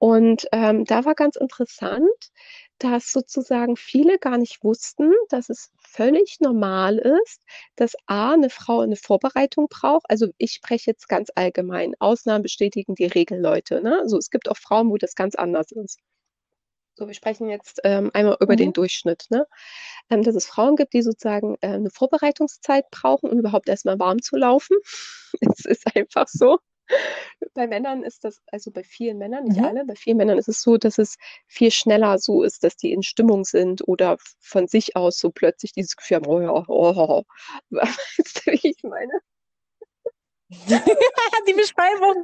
[0.02, 2.10] Und ähm, da war ganz interessant,
[2.80, 7.42] dass sozusagen viele gar nicht wussten, dass es völlig normal ist,
[7.76, 10.06] dass A, eine Frau eine Vorbereitung braucht.
[10.10, 11.94] Also ich spreche jetzt ganz allgemein.
[12.00, 13.82] Ausnahmen bestätigen die Regel, Leute.
[13.84, 14.00] Ne?
[14.00, 16.00] Also es gibt auch Frauen, wo das ganz anders ist.
[16.96, 18.74] So, wir sprechen jetzt ähm, einmal über den Mhm.
[18.74, 19.48] Durchschnitt, ne?
[20.10, 24.22] Ähm, dass es Frauen gibt, die sozusagen äh, eine Vorbereitungszeit brauchen, um überhaupt erstmal warm
[24.22, 24.78] zu laufen.
[25.42, 26.60] Es ist einfach so.
[27.54, 29.66] Bei Männern ist das, also bei vielen Männern, nicht Mhm.
[29.66, 31.18] alle, bei vielen Männern ist es so, dass es
[31.48, 35.72] viel schneller so ist, dass die in Stimmung sind oder von sich aus so plötzlich
[35.74, 37.24] dieses Gefühl haben, oh ja, oh, oh.
[37.72, 39.12] Weißt du, wie ich meine?
[41.48, 42.24] Die Beschreibung.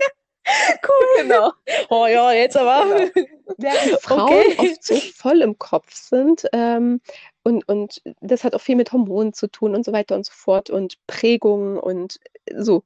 [0.84, 1.24] Cool.
[1.24, 1.51] Genau.
[1.89, 3.10] Oh ja, jetzt aber.
[3.14, 3.28] Genau.
[3.58, 4.55] Während Frauen Okay.
[4.58, 7.01] oft so voll im Kopf sind ähm,
[7.43, 10.34] und, und das hat auch viel mit Hormonen zu tun und so weiter und so
[10.34, 12.20] fort und Prägungen und
[12.58, 12.84] so,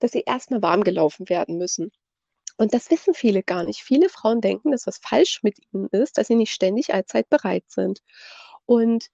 [0.00, 1.92] dass sie erstmal warm gelaufen werden müssen.
[2.58, 3.82] Und das wissen viele gar nicht.
[3.82, 7.64] Viele Frauen denken, dass was falsch mit ihnen ist, dass sie nicht ständig allzeit bereit
[7.68, 8.00] sind.
[8.66, 9.08] Und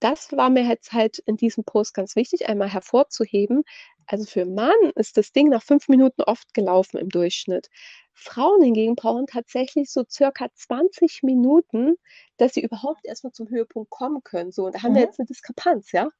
[0.00, 3.62] das war mir jetzt halt in diesem Post ganz wichtig, einmal hervorzuheben.
[4.06, 7.68] Also für einen Mann ist das Ding nach fünf Minuten oft gelaufen im Durchschnitt.
[8.12, 11.96] Frauen hingegen brauchen tatsächlich so circa 20 Minuten,
[12.36, 14.52] dass sie überhaupt erstmal zum Höhepunkt kommen können.
[14.52, 15.06] So, und da haben wir Mhm.
[15.06, 16.10] jetzt eine Diskrepanz, ja?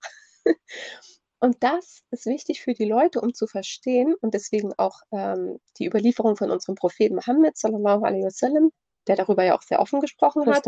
[1.41, 5.87] Und das ist wichtig für die Leute, um zu verstehen und deswegen auch ähm, die
[5.87, 8.70] Überlieferung von unserem Propheten Mohammed, sallallahu alaihi wasallam,
[9.07, 10.66] der darüber ja auch sehr offen gesprochen hat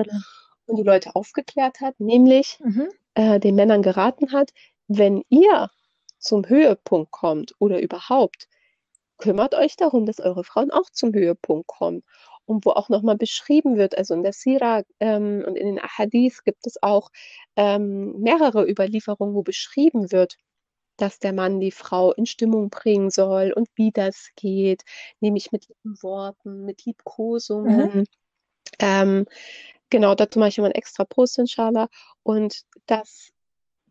[0.66, 2.88] und die Leute aufgeklärt hat, nämlich Mhm.
[3.14, 4.50] äh, den Männern geraten hat,
[4.88, 5.70] wenn ihr
[6.18, 8.48] zum Höhepunkt kommt oder überhaupt,
[9.18, 12.02] kümmert euch darum, dass eure Frauen auch zum Höhepunkt kommen.
[12.44, 16.44] Und wo auch nochmal beschrieben wird, also in der Sira ähm, und in den Ahadith
[16.44, 17.10] gibt es auch
[17.56, 20.36] ähm, mehrere Überlieferungen, wo beschrieben wird,
[20.98, 24.84] dass der Mann die Frau in Stimmung bringen soll und wie das geht,
[25.20, 26.84] nämlich mit lieben Worten, mit
[27.62, 27.88] Mhm.
[27.88, 28.04] Liebkosungen.
[28.80, 29.26] Ähm,
[29.90, 31.88] genau, dazu mache ich immer einen extra Post, inshallah.
[32.22, 33.30] Und dass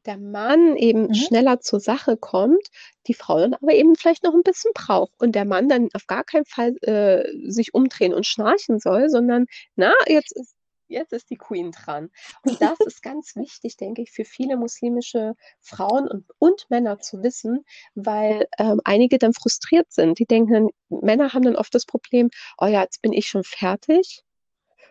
[0.06, 1.14] der Mann eben Mhm.
[1.14, 2.68] schneller zur Sache kommt,
[3.08, 6.08] die Frau dann aber eben vielleicht noch ein bisschen braucht und der Mann dann auf
[6.08, 10.56] gar keinen Fall äh, sich umdrehen und schnarchen soll, sondern na, jetzt ist,
[10.88, 12.10] jetzt ist die Queen dran.
[12.44, 17.24] Und das ist ganz wichtig, denke ich, für viele muslimische Frauen und, und Männer zu
[17.24, 17.66] wissen,
[17.96, 20.20] weil ähm, einige dann frustriert sind.
[20.20, 20.70] Die denken dann,
[21.02, 24.24] Männer haben dann oft das Problem, oh ja, jetzt bin ich schon fertig.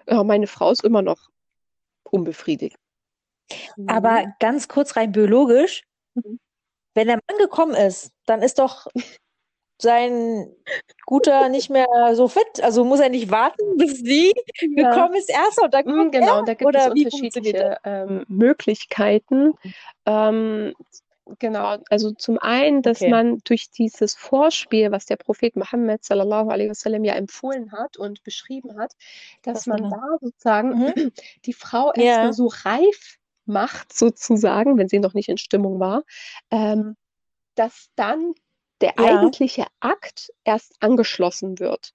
[0.09, 1.29] ja, meine Frau ist immer noch
[2.11, 2.77] unbefriedigt.
[3.87, 4.33] Aber Mhm.
[4.41, 5.83] ganz kurz rein biologisch,
[6.15, 6.41] Mhm.
[6.95, 8.87] wenn der Mann gekommen ist, dann ist doch
[9.83, 10.49] sein
[11.07, 12.63] Guter nicht mehr so fit.
[12.63, 14.95] Also muss er nicht warten, bis sie Ja.
[14.95, 16.45] gekommen ist erst und dann Mm, kommt Genau, er?
[16.45, 16.95] da gibt Oder es das?
[16.95, 19.53] unterschiedliche ähm, Möglichkeiten.
[20.07, 20.75] Ähm,
[21.39, 23.11] genau, also zum einen, dass Okay.
[23.11, 28.23] man durch dieses Vorspiel, was der Prophet Mohammed sallallahu alaihi wasallam ja empfohlen hat und
[28.25, 28.95] beschrieben hat,
[29.43, 29.91] dass man Wassalam.
[29.91, 30.95] da sozusagen Mhm.
[31.45, 32.03] die Frau Ja.
[32.03, 36.03] erstmal so reif macht, sozusagen, wenn sie noch nicht in Stimmung war,
[36.51, 36.97] ähm,
[37.57, 38.35] dass dann
[38.81, 39.19] der Ja.
[39.19, 41.93] eigentliche Akt erst angeschlossen wird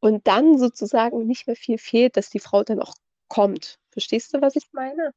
[0.00, 2.94] und dann sozusagen nicht mehr viel fehlt, dass die Frau dann auch
[3.28, 3.78] kommt.
[3.90, 5.12] Verstehst du, was ich meine?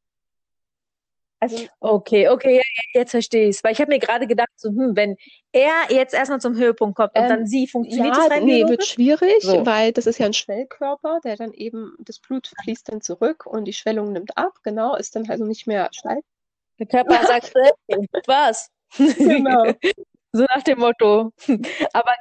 [1.40, 2.62] Also, Okay, okay,
[2.94, 3.64] jetzt verstehe ich es.
[3.66, 5.18] Weil ich habe mir gerade gedacht, so, hm, wenn
[5.52, 8.66] er jetzt erstmal zum Höhepunkt kommt und Ähm, dann sie, funktioniert ja, das rein nee,
[8.66, 9.66] wird schwierig, So.
[9.66, 13.66] weil das ist ja ein Schwellkörper, der dann eben, das Blut fließt dann zurück und
[13.66, 16.24] die Schwellung nimmt ab, genau, ist dann also nicht mehr steif.
[16.80, 17.54] Der Körper sagt,
[17.88, 18.70] äh, war's.
[18.98, 19.74] Genau.
[20.34, 21.32] So nach dem Motto.
[21.94, 22.14] Aber,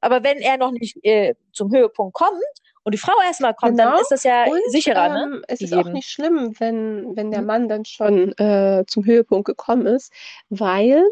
[0.00, 2.40] aber wenn er noch nicht äh, zum Höhepunkt kommt
[2.84, 4.00] und die Frau erstmal kommt, dann Genau.
[4.00, 5.22] ist das ja Und sicherer, ne?
[5.24, 5.92] ähm, es ist auch Gegeben.
[5.94, 7.46] nicht schlimm, wenn, wenn der Mhm.
[7.48, 10.12] Mann dann schon äh, zum Höhepunkt gekommen ist,
[10.50, 11.04] weil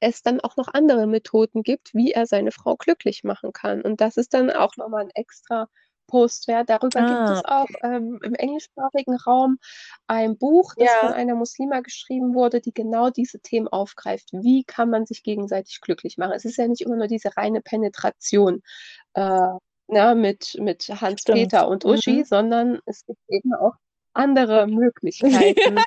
[0.00, 3.80] es dann auch noch andere Methoden gibt, wie er seine Frau glücklich machen kann.
[3.82, 5.68] Und das ist dann auch nochmal ein extra
[6.06, 6.70] Post wert.
[6.70, 9.58] Darüber gibt Ah, es auch ähm, im englischsprachigen Raum
[10.06, 11.14] ein Buch, das von Ja.
[11.14, 14.30] einer Muslima geschrieben wurde, die genau diese Themen aufgreift.
[14.32, 16.32] Wie kann man sich gegenseitig glücklich machen?
[16.32, 18.62] Es ist ja nicht immer nur diese reine Penetration,
[19.14, 19.48] äh,
[19.88, 20.88] na, mit, mit.
[20.88, 22.24] Hans-Peter und Uschi, Mhm.
[22.24, 23.74] sondern es gibt eben auch
[24.14, 25.84] andere Möglichkeiten,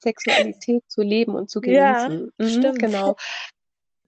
[0.00, 2.32] Sexualität zu leben und zu Ja, genießen.
[2.38, 2.78] Mhm, stimmt.
[2.80, 3.16] genau.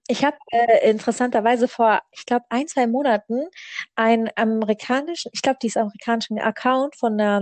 [0.07, 3.47] Ich habe äh, interessanterweise vor, ich glaube, ein, zwei Monaten
[3.95, 7.41] einen amerikanischen, ich glaube, diesen amerikanischen Account von einer,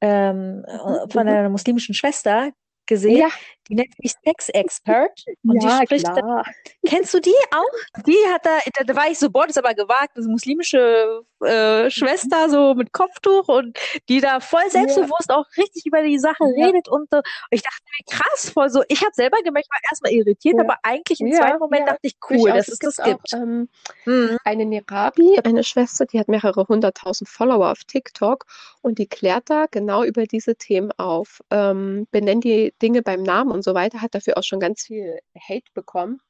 [0.00, 0.78] ähm, äh,
[1.10, 1.28] von Mhm.
[1.28, 2.50] einer muslimischen Schwester
[2.86, 3.16] gesehen.
[3.18, 3.28] Ja,
[3.68, 6.42] Die nennt sich Sex Expert und die ja, spricht da,
[6.86, 8.02] kennst du die auch?
[8.06, 11.22] Die hat da, da, da war ich so, boah, das ist aber gewagt, das muslimische
[11.42, 16.18] äh, Schwester, so mit Kopftuch und die da voll Ja, selbstbewusst auch richtig über die
[16.18, 17.18] Sache ja, redet und so.
[17.18, 20.58] Und ich dachte mir, krass, voll so, ich habe selber gemerkt, ich war erstmal irritiert,
[20.58, 23.32] ja, aber eigentlich im zweiten ja, Moment ja, dachte ich, cool, dass Es das gibt.
[23.32, 23.68] auch ähm,
[24.06, 24.36] Mhm.
[24.44, 28.44] eine Nerabi, eine Schwester, die hat mehrere hunderttausend Follower auf TikTok
[28.82, 33.50] und die klärt da genau über diese Themen auf, ähm, benennt die Dinge beim Namen
[33.56, 36.20] und so weiter, hat dafür auch schon ganz viel Hate bekommen,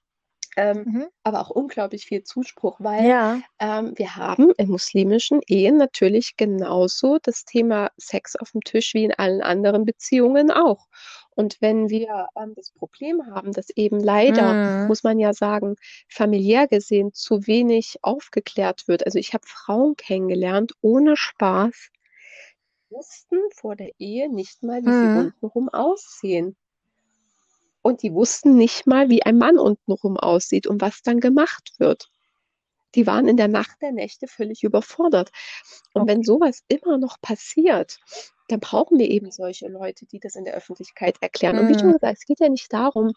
[0.57, 1.09] ähm, Mhm.
[1.24, 3.43] aber auch unglaublich viel Zuspruch, weil Ja.
[3.59, 9.05] ähm, wir haben in muslimischen Ehen natürlich genauso das Thema Sex auf dem Tisch wie
[9.05, 10.87] in allen anderen Beziehungen auch.
[11.31, 14.87] Und wenn wir ähm, das Problem haben, dass eben leider, Mhm.
[14.87, 15.77] muss man ja sagen,
[16.09, 19.05] familiär gesehen zu wenig aufgeklärt wird.
[19.07, 21.91] Also ich habe Frauen kennengelernt, ohne Spaß,
[22.91, 25.12] wussten vor der Ehe nicht mal, wie sie Mhm.
[25.12, 26.57] untenrum aussehen.
[27.87, 32.11] Und die wussten nicht mal, wie ein Mann untenrum aussieht und was dann gemacht wird.
[32.97, 35.30] Die waren in der Nacht der Nächte völlig überfordert.
[35.95, 36.24] Und wenn Okay.
[36.24, 37.99] sowas immer noch passiert,
[38.49, 41.59] dann brauchen wir eben solche Leute, die das in der Öffentlichkeit erklären.
[41.59, 41.93] Und wie schon Mhm.
[41.93, 43.12] gesagt, es geht ja nicht darum,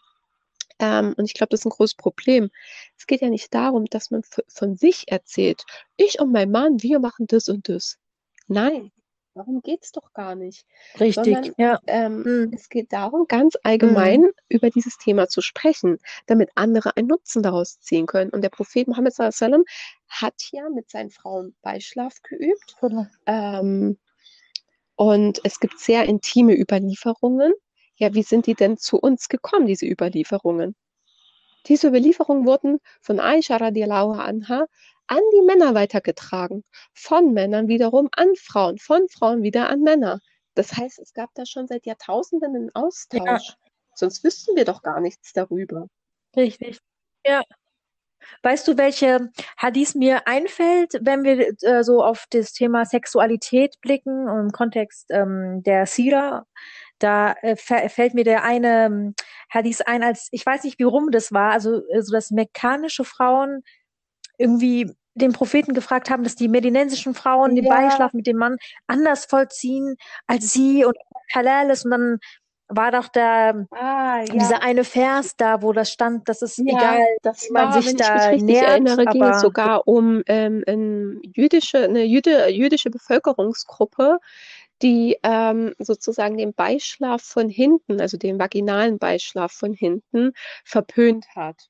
[0.78, 2.50] ähm, und ich glaube, das ist ein großes Problem.
[2.98, 5.64] Es geht ja nicht darum, dass man von sich erzählt,
[5.96, 7.98] ich und mein Mann, wir machen das und das.
[8.48, 8.92] Nein,
[9.40, 10.66] darum geht es doch gar nicht.
[10.98, 11.80] Richtig, Sondern ja.
[11.86, 12.52] ähm, Mhm.
[12.54, 13.60] es geht darum, ganz Mhm.
[13.64, 18.30] allgemein über dieses Thema zu sprechen, damit andere einen Nutzen daraus ziehen können.
[18.30, 19.64] Und der Prophet alaihi wasallam
[20.08, 22.76] hat ja mit seinen Frauen Beischlaf geübt.
[22.80, 23.06] Genau.
[23.26, 23.98] Ähm,
[24.96, 27.52] und es gibt sehr intime Überlieferungen.
[27.96, 30.74] Ja, wie sind die denn zu uns gekommen, diese Überlieferungen?
[31.66, 34.66] Diese Überlieferungen wurden von Aisha radiallahu anha
[35.06, 40.20] an die Männer weitergetragen, von Männern wiederum an Frauen, von Frauen wieder an Männer.
[40.54, 43.54] Das heißt, es gab da schon seit Jahrtausenden einen Ja, Austausch.
[43.94, 45.88] Sonst wüssten wir doch gar nichts darüber.
[46.36, 46.78] richtig.
[47.26, 47.42] Ja.
[48.42, 54.28] Weißt du, welche Hadith mir einfällt, wenn wir äh, so auf das Thema Sexualität blicken
[54.28, 56.46] im Kontext ähm, der Sira?
[57.00, 59.14] Da äh, fä- fällt mir der eine
[59.50, 63.04] Hadith ein, als ich weiß nicht, wie rum das war, also äh, so dass mekanische
[63.04, 63.62] Frauen
[64.38, 68.56] irgendwie den Propheten gefragt haben, dass die medinensischen Frauen den Ja, Beischlaf mit dem Mann
[68.86, 69.96] anders vollziehen
[70.26, 70.96] als sie und
[71.34, 71.84] halal ist.
[71.84, 72.18] Und dann
[72.68, 76.66] war doch der ah, dieser ja, eine Vers da, wo das stand, dass es ja,
[76.66, 79.40] egal, das wie man war, sich wenn ich mich da richtig nähert, erinnere, ging es
[79.40, 84.18] sogar um ähm, ein jüdische, eine jüde, jüdische Bevölkerungsgruppe,
[84.82, 90.32] die ähm, sozusagen den Beischlaf von hinten, also den vaginalen Beischlaf von hinten,
[90.64, 91.68] verpönt hat.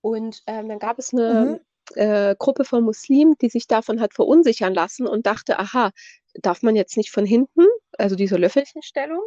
[0.00, 1.60] Und ähm, dann gab es eine
[1.94, 2.00] mhm.
[2.00, 5.90] äh, Gruppe von Muslimen, die sich davon hat verunsichern lassen und dachte, aha,
[6.34, 7.66] darf man jetzt nicht von hinten,
[7.98, 9.22] also diese Löffelchenstellung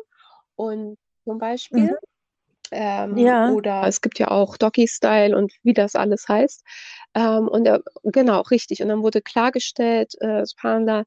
[0.56, 1.84] und zum Beispiel.
[1.84, 1.96] Mhm.
[2.74, 3.52] Ähm, Ja.
[3.52, 6.64] oder es gibt ja auch Doggy-Style und wie das alles heißt.
[7.16, 8.82] Ähm, und er, genau, richtig.
[8.82, 11.04] Und dann wurde klargestellt, äh, subhanallah,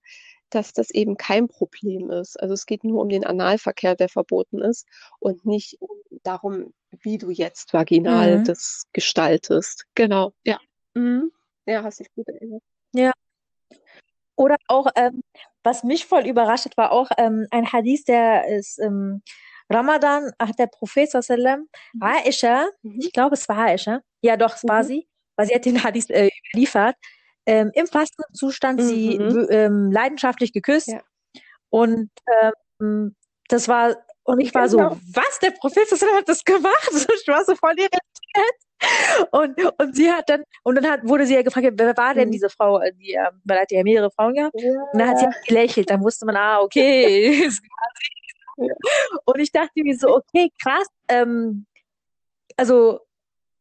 [0.55, 2.41] dass das eben kein Problem ist.
[2.41, 4.87] Also es geht nur um den Analverkehr, der verboten ist
[5.19, 5.79] und nicht
[6.23, 8.45] darum, wie du jetzt vaginal Mhm.
[8.45, 9.87] das gestaltest.
[9.95, 10.59] Genau, ja.
[10.95, 11.33] Mhm.
[11.67, 12.63] Ja, hast dich gut erinnert.
[12.95, 13.13] Ja.
[14.37, 15.23] Oder auch, ähm,
[15.63, 19.23] was mich voll überrascht hat, war auch ähm, ein Hadith, der ist im
[19.71, 22.03] Ramadan, hat der Prophet sallam, Mhm.
[22.03, 23.01] Aisha, Mhm.
[23.01, 24.87] ich glaube, es war Aisha, ja doch, es war Mhm.
[24.87, 26.97] sie, weil sie hat den Hadith äh, überliefert,
[27.47, 29.35] ähm, im Fastenzustand sie Mhm.
[29.35, 31.01] w- ähm, leidenschaftlich geküsst Ja.
[31.71, 32.11] und
[32.81, 33.15] ähm,
[33.49, 34.97] das war, und ich war so, Genau.
[35.13, 36.91] was, der Prophet sallam hat das gemacht?
[37.23, 38.01] Ich war so voll irritiert.
[39.31, 42.29] Und, und sie hat dann, und dann hat, wurde sie ja gefragt, wer war denn
[42.29, 42.33] Mhm.
[42.33, 44.55] diese Frau, äh, die, weil er hat ja mehrere Frauen gehabt.
[44.55, 45.31] Und dann hat sie Ja.
[45.33, 47.49] halt gelächelt, dann wusste man, ah, okay.
[47.51, 47.61] sie.
[48.59, 48.75] Ja.
[49.25, 51.67] Und ich dachte mir so, okay, krass, ähm,
[52.57, 53.01] also,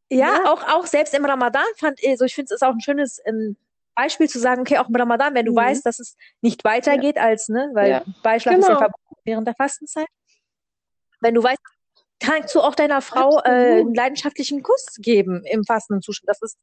[0.09, 0.51] ja, Ja.
[0.53, 3.19] auch, auch selbst im Ramadan fand ich, so, ich finde es ist auch ein schönes
[3.25, 3.55] ähm,
[3.95, 5.57] Beispiel zu sagen, okay, auch im Ramadan, wenn du Mhm.
[5.57, 8.03] weißt, dass es nicht weitergeht als, ne, weil Ja.
[8.21, 8.79] Beischlaf ist ja Genau.
[8.79, 10.07] verboten während der Fastenzeit.
[11.21, 11.59] Wenn du weißt,
[12.19, 13.49] kannst du auch deiner Frau äh, Absolut.
[13.85, 16.29] einen leidenschaftlichen Kuss geben im Fastenzustand.
[16.29, 16.57] Das ist,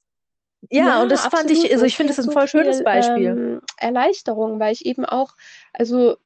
[0.70, 1.72] ja, Ja, und das fand ich, absolut.
[1.72, 3.26] also ich finde, es das ist ein voll so schönes viel Beispiel.
[3.26, 5.34] ähm, Erleichterung, weil ich eben auch,
[5.72, 6.16] also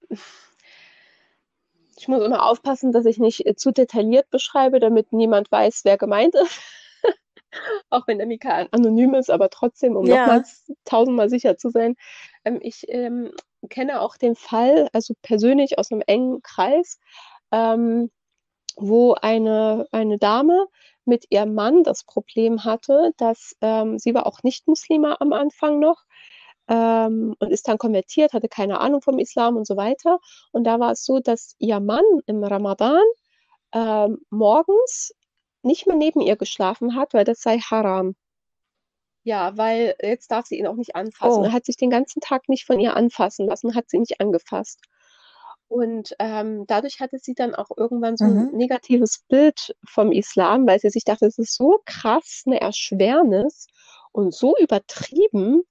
[1.97, 5.97] ich muss immer aufpassen, dass ich nicht äh, zu detailliert beschreibe, damit niemand weiß, wer
[5.99, 6.61] gemeint ist.
[7.91, 10.27] Auch wenn der Mika anonym ist, aber trotzdem, um Ja.
[10.27, 11.97] nochmals tausendmal sicher zu sein.
[12.45, 13.33] Ähm, ich ähm,
[13.71, 16.99] kenne auch den Fall, also persönlich aus einem engen Kreis,
[17.53, 18.11] ähm,
[18.77, 20.67] wo eine, eine Dame
[21.05, 25.79] mit ihrem Mann das Problem hatte, dass ähm, sie war auch nicht Muslima am Anfang
[25.81, 26.03] noch
[26.69, 30.19] ähm, und ist dann konvertiert, hatte keine Ahnung vom Islam und so weiter.
[30.53, 33.03] Und da war es so, dass ihr Mann im Ramadan
[33.73, 35.15] ähm, morgens
[35.65, 38.15] nicht mehr neben ihr geschlafen hat, weil das sei haram.
[39.23, 41.43] Ja, weil jetzt darf sie ihn auch nicht anfassen.
[41.43, 41.45] Oh.
[41.45, 44.81] Er hat sich den ganzen Tag nicht von ihr anfassen lassen, hat sie nicht angefasst.
[45.69, 48.51] Und ähm, dadurch hatte sie dann auch irgendwann so ein Mhm.
[48.53, 53.67] negatives Bild vom Islam, weil sie sich dachte, es ist so krass eine Erschwernis
[54.13, 55.63] und so übertrieben.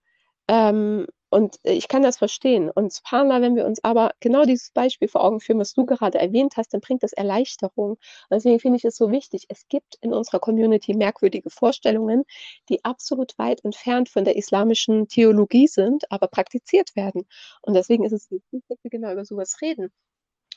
[0.47, 2.69] Ähm, und ich kann das verstehen.
[2.69, 6.19] Und subhanallah, wenn wir uns aber genau dieses Beispiel vor Augen führen, was du gerade
[6.19, 7.91] erwähnt hast, dann bringt das Erleichterung.
[7.91, 7.99] Und
[8.31, 9.45] deswegen finde ich es so wichtig.
[9.49, 12.23] Es gibt in unserer Community merkwürdige Vorstellungen,
[12.69, 17.25] die absolut weit entfernt von der islamischen Theologie sind, aber praktiziert werden.
[17.61, 19.91] Und deswegen ist es wichtig, dass wir genau über sowas reden.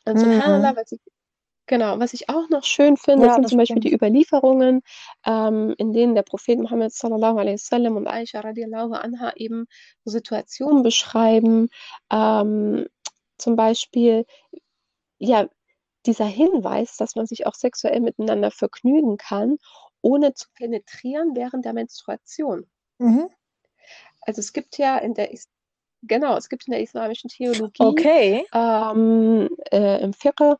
[0.07, 0.21] Und Mhm.
[0.21, 1.01] subhanallah, was ich,
[1.67, 3.85] genau, was ich auch noch schön finde, Ja, sind zum Beispiel stimmt.
[3.85, 4.83] die Überlieferungen,
[5.25, 9.67] ähm, in denen der Prophet Muhammad sallallahu alaihi wasallam und Aisha radiallahu anha eben
[10.05, 11.69] Situationen beschreiben.
[12.11, 12.87] Ähm,
[13.39, 14.25] zum Beispiel,
[15.19, 15.49] ja,
[16.07, 19.57] dieser Hinweis, dass man sich auch sexuell miteinander vergnügen kann,
[20.03, 22.67] ohne zu penetrieren während der Menstruation.
[22.99, 23.29] Mhm.
[24.23, 25.31] Also es gibt ja in der,
[26.03, 28.47] genau, es gibt in der islamischen Theologie Okay.
[28.53, 30.57] ähm, äh, im Fiqh,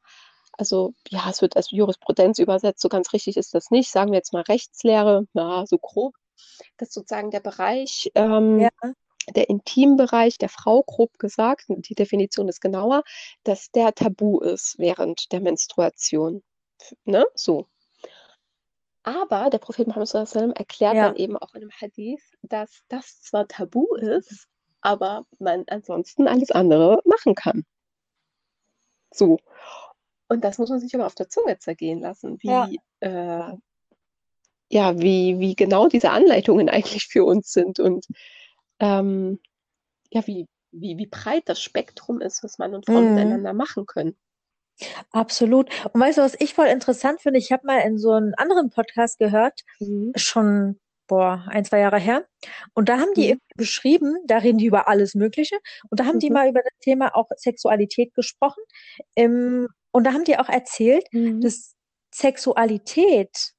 [0.59, 4.19] also ja, es wird als Jurisprudenz übersetzt, so ganz richtig ist das nicht, sagen wir
[4.19, 6.15] jetzt mal Rechtslehre, na, so grob,
[6.77, 8.71] dass sozusagen der Bereich, ähm, Ja.
[9.35, 13.03] der Intimbereich der Frau, grob gesagt, die Definition ist genauer,
[13.45, 16.43] dass der tabu ist während der Menstruation.
[17.05, 17.25] Ne?
[17.35, 17.67] So.
[19.03, 20.13] Aber der Prophet Muhammad
[20.57, 21.07] erklärt Ja.
[21.09, 24.49] dann eben auch in einem Hadith, dass das zwar tabu ist,
[24.81, 27.65] aber man ansonsten alles andere machen kann.
[29.13, 29.39] So.
[30.29, 32.69] Und das muss man sich aber auf der Zunge zergehen lassen, Ja.
[32.69, 33.53] wie, äh,
[34.71, 38.07] ja, wie, wie genau diese Anleitungen eigentlich für uns sind und
[38.81, 39.39] ähm,
[40.11, 43.15] ja, wie, wie, wie breit das Spektrum ist, was Mann und Frau Mhm.
[43.15, 44.17] miteinander machen können.
[45.11, 45.71] Absolut.
[45.93, 47.39] Und weißt du, was ich voll interessant finde?
[47.39, 50.13] Ich habe mal in so einem anderen Podcast gehört, Mhm.
[50.17, 52.27] schon, boah, ein, zwei Jahre her.
[52.75, 53.41] Und da haben die Mhm.
[53.57, 55.57] beschrieben, da reden die über alles Mögliche.
[55.89, 56.35] Und da haben die Mhm.
[56.35, 58.63] mal über das Thema auch Sexualität gesprochen.
[59.17, 61.41] Ähm, und da haben die auch erzählt, Mhm.
[61.41, 61.75] dass
[62.15, 63.53] Sexualität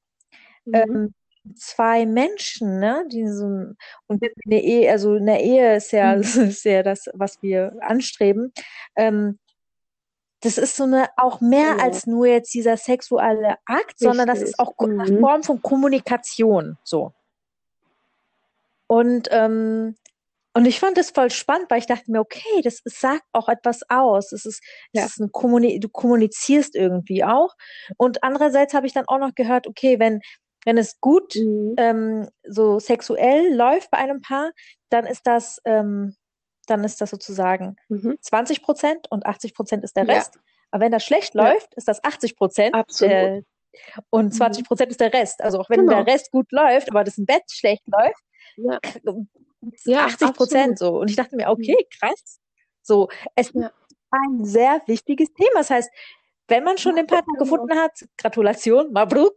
[0.66, 0.74] Mhm.
[0.76, 1.14] ähm,
[1.56, 3.46] zwei Menschen, ne, die so
[4.08, 6.22] und in der Ehe, also in der Ehe ist ja, Mhm.
[6.22, 8.54] das ist ja das, was wir anstreben.
[8.96, 9.40] Ähm,
[10.42, 11.84] das ist so eine auch mehr Genau.
[11.84, 14.60] als nur jetzt dieser sexuelle Akt, sondern das ist Richtig.
[14.60, 15.20] auch eine Mhm.
[15.22, 17.14] Form von Kommunikation, so.
[18.86, 19.96] Und ähm,
[20.58, 23.48] und ich fand das voll spannend, weil ich dachte mir, okay, das es sagt auch
[23.48, 24.32] etwas aus.
[24.32, 25.06] Es ist, es Ja.
[25.06, 27.54] ist ein Kommuni du kommunizierst irgendwie auch.
[27.98, 30.20] Und andererseits habe ich dann auch noch gehört, okay, wenn
[30.66, 31.76] wenn es gut mhm.
[31.78, 34.50] ähm, so sexuell läuft bei einem Paar,
[34.90, 36.16] dann ist das, ähm,
[36.66, 38.18] dann ist das sozusagen mhm.
[38.20, 40.36] 20 Prozent und 80 Prozent ist der Rest.
[40.36, 40.42] Ja.
[40.72, 41.52] Aber wenn das schlecht ja.
[41.52, 43.44] läuft, ist das 80 Prozent äh,
[44.10, 44.68] und 20 mhm.
[44.68, 45.40] Prozent ist der Rest.
[45.40, 46.04] Also auch wenn genau.
[46.04, 48.24] der Rest gut läuft, aber das Bett schlecht läuft,
[48.56, 48.80] ja.
[49.86, 51.00] Ja 80 Prozent so.
[51.00, 51.98] Und ich dachte mir, okay, mhm.
[52.00, 52.40] krass.
[52.82, 53.72] So, es ist
[54.12, 55.56] ein sehr wichtiges Thema.
[55.56, 55.90] Das heißt,
[56.48, 57.44] wenn man schon den Partner genau.
[57.44, 59.36] gefunden hat, Gratulation, Mabruk.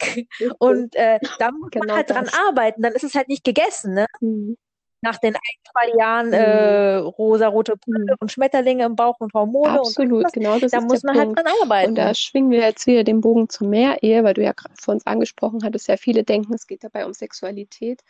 [0.59, 2.17] Und äh, da muss genau man halt das.
[2.17, 4.07] dran arbeiten, dann ist es halt nicht gegessen, ne?
[4.21, 4.57] Mhm.
[5.03, 5.41] Nach den ein,
[5.73, 6.35] zwei Jahren mhm.
[6.35, 8.17] äh, rosa-rote Brille mhm.
[8.21, 9.81] und Schmetterlinge im Bauch und Hormone.
[9.81, 10.59] Absolut, und genau.
[10.59, 11.39] Das da muss man Punkt.
[11.39, 11.89] halt dran arbeiten.
[11.91, 15.07] Und da schwingen wir jetzt wieder den Bogen zur Mehrehe, weil du ja vor uns
[15.07, 18.03] angesprochen hattest, ja viele denken, es geht dabei um Sexualität.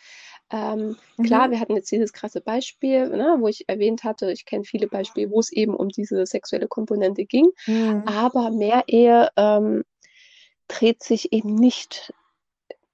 [0.52, 1.22] Ähm, mhm.
[1.22, 4.88] Klar, wir hatten jetzt dieses krasse Beispiel, ne, wo ich erwähnt hatte, ich kenne viele
[4.88, 8.02] Beispiele, wo es eben um diese sexuelle Komponente ging, mhm.
[8.06, 9.84] aber mehr Ehe ähm,
[10.66, 12.12] dreht sich eben nicht,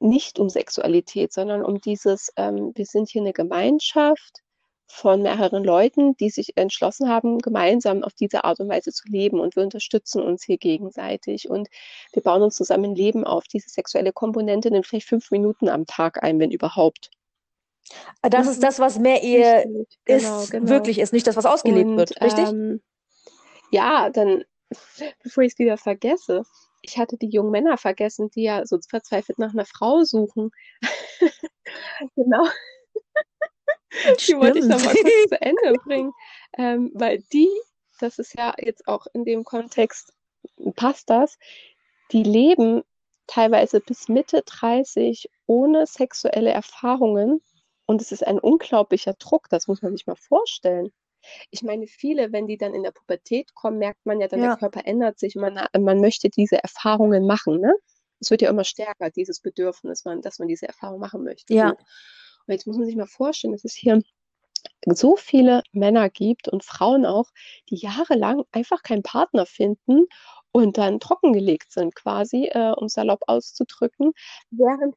[0.01, 4.43] nicht um Sexualität, sondern um dieses, ähm, wir sind hier eine Gemeinschaft
[4.89, 9.41] von mehreren Leuten, die sich entschlossen haben, gemeinsam auf diese Art und Weise zu leben
[9.41, 11.69] und wir unterstützen uns hier gegenseitig und
[12.13, 13.45] wir bauen uns zusammen ein Leben auf.
[13.49, 17.11] Diese sexuelle Komponente nimmt vielleicht fünf Minuten am Tag ein, wenn überhaupt.
[18.23, 18.63] Das ist mhm.
[18.63, 20.69] das, was mehr Ehe genau, ist, genau.
[20.69, 22.49] wirklich ist, nicht das, was ausgelebt und, wird, richtig?
[22.49, 22.83] Ähm,
[23.71, 24.45] ja, dann,
[25.23, 26.43] bevor ich es wieder vergesse,
[26.83, 30.51] ich hatte die jungen Männer vergessen, die ja so verzweifelt nach einer Frau suchen.
[32.17, 32.47] genau.
[34.29, 36.13] die wollte ich nochmal kurz zu Ende bringen,
[36.59, 37.49] ähm, weil die,
[38.01, 40.13] das ist ja jetzt auch in dem Kontext,
[40.75, 41.39] passt das,
[42.13, 42.83] die leben
[43.27, 47.41] teilweise bis Mitte 30 ohne sexuelle Erfahrungen
[47.87, 50.91] und es ist ein unglaublicher Druck, das muss man sich mal vorstellen.
[51.51, 54.49] Ich meine, viele, wenn die dann in der Pubertät kommen, merkt man ja dann, ja.
[54.49, 57.61] der Körper ändert sich und man, man möchte diese Erfahrungen machen.
[57.61, 57.75] Ne?
[58.21, 61.53] Es wird ja immer stärker, dieses Bedürfnis, man, dass man diese Erfahrung machen möchte.
[61.53, 61.71] Ja.
[61.71, 64.03] Und jetzt muss man sich mal vorstellen, dass es hier
[64.87, 67.31] so viele Männer gibt und Frauen auch,
[67.71, 70.07] die jahrelang einfach keinen Partner finden
[70.53, 74.13] und dann trockengelegt sind quasi, äh, um salopp auszudrücken,
[74.51, 74.95] während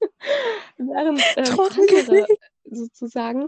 [0.76, 2.26] Während ähm, andere
[2.64, 3.46] sozusagen,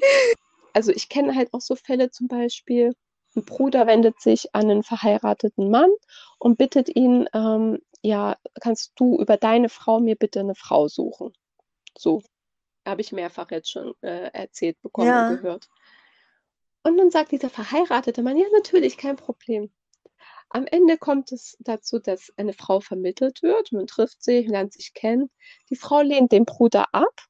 [0.72, 2.94] also ich kenne halt auch so Fälle zum Beispiel,
[3.36, 5.90] ein Bruder wendet sich an einen verheirateten Mann
[6.38, 11.32] und bittet ihn, ähm, ja, kannst du über deine Frau mir bitte eine Frau suchen?
[11.96, 12.22] So
[12.86, 15.28] habe ich mehrfach jetzt schon äh, erzählt bekommen ja.
[15.28, 15.68] und gehört.
[16.82, 19.70] Und dann sagt dieser verheiratete Mann, ja, natürlich, kein Problem.
[20.52, 23.70] Am Ende kommt es dazu, dass eine Frau vermittelt wird.
[23.70, 25.30] Man trifft sich, lernt sich kennen.
[25.70, 27.22] Die Frau lehnt den Bruder ab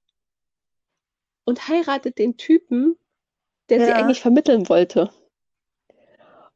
[1.44, 2.98] und heiratet den Typen,
[3.68, 3.86] der ja.
[3.86, 5.12] sie eigentlich vermitteln wollte.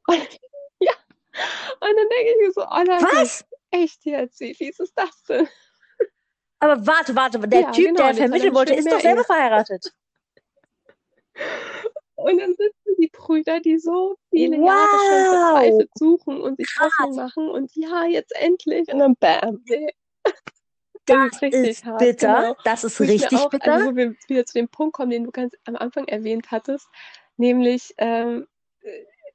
[0.06, 0.18] Und,
[0.80, 0.92] ja.
[1.80, 3.44] Und dann denke ich mir so, oh nein, Was?
[3.70, 4.40] Echt jetzt?
[4.40, 5.46] Wie fies ist das denn?
[6.60, 9.92] Aber warte, warte, der ja, Typ, genau, der vermitteln wollte, ist doch selber verheiratet.
[12.16, 14.66] Und dann sitzen die Brüder, die so viele wow.
[14.66, 19.62] Jahre schon verzweifelt suchen und sich Hoffnung machen und ja, jetzt endlich und dann bam.
[19.68, 19.92] Nee.
[21.06, 22.40] Das, das ist, ist hart, bitter.
[22.40, 22.56] Genau.
[22.64, 23.72] Das ist richtig auch, bitter.
[23.74, 26.88] Also, wo wir wieder zu dem Punkt kommen, den du ganz am Anfang erwähnt hattest,
[27.36, 28.46] nämlich ähm,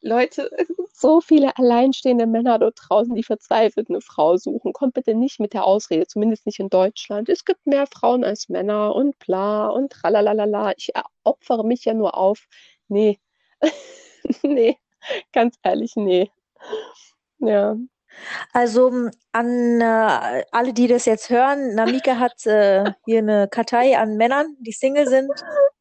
[0.02, 0.50] Leute,
[0.94, 4.74] so viele alleinstehende Männer dort draußen, die verzweifelt eine Frau suchen.
[4.74, 7.30] Kommt bitte nicht mit der Ausrede, zumindest nicht in Deutschland.
[7.30, 10.74] Es gibt mehr Frauen als Männer und bla und tralalala.
[10.78, 10.92] Ich
[11.24, 12.48] opfere mich ja nur auf
[12.88, 13.20] nee.
[14.44, 14.78] nee,
[15.34, 16.32] ganz ehrlich, nee.
[17.40, 17.76] Ja.
[18.54, 24.18] Also an äh, alle, die das jetzt hören, Namika hat äh, hier eine Kartei an
[24.18, 25.32] Männern, die Single sind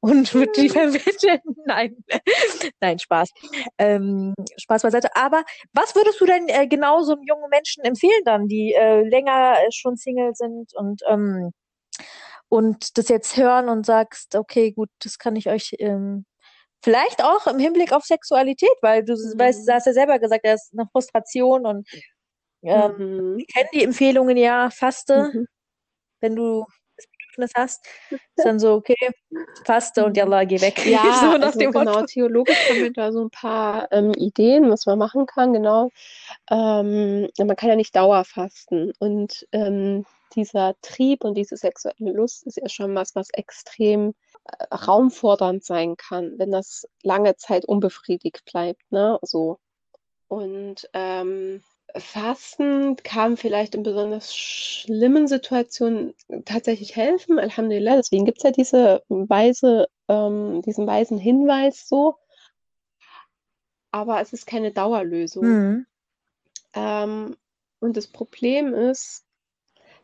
[0.01, 1.41] und wird die vermitteln.
[1.67, 1.97] Nein,
[2.81, 3.31] nein, Spaß.
[3.79, 5.09] Ähm, Spaß beiseite.
[5.15, 9.03] Aber was würdest du denn äh, genau so einem jungen Menschen empfehlen dann, die äh,
[9.09, 11.53] länger schon Single sind und ähm,
[12.51, 16.25] und das jetzt hören und sagst, okay, gut, das kann ich euch ähm,
[16.83, 19.39] Vielleicht auch im Hinblick auf Sexualität, weil du mhm.
[19.39, 21.89] weißt, du hast ja selber gesagt, da ist eine Frustration und
[22.63, 23.39] ähm, mhm.
[23.39, 25.47] ich kenne die Empfehlungen ja, faste, mhm.
[26.21, 26.65] wenn du
[26.97, 29.11] das Bedürfnis hast, ist dann so, okay,
[29.65, 30.85] faste und yalla, geh weg.
[30.87, 32.07] Ja, so also genau, Motto.
[32.07, 35.91] theologisch haben wir da so ein paar ähm, Ideen, was man machen kann, genau.
[36.51, 40.05] Ähm, man kann ja nicht dauerfasten und ähm,
[40.35, 45.97] dieser Trieb und diese sexuelle Lust ist ja schon was, was extrem äh, raumfordernd sein
[45.97, 49.19] kann, wenn das lange Zeit unbefriedigt bleibt, ne?
[49.23, 49.59] So.
[50.29, 51.63] Und ähm,
[52.01, 57.39] Fasten kann vielleicht in besonders schlimmen Situationen tatsächlich helfen.
[57.39, 62.17] Alhamdulillah, deswegen gibt es ja diese weise, ähm, diesen weisen Hinweis so.
[63.91, 65.45] Aber es ist keine Dauerlösung.
[65.45, 65.87] Mhm.
[66.75, 67.37] Ähm,
[67.81, 69.25] und das Problem ist,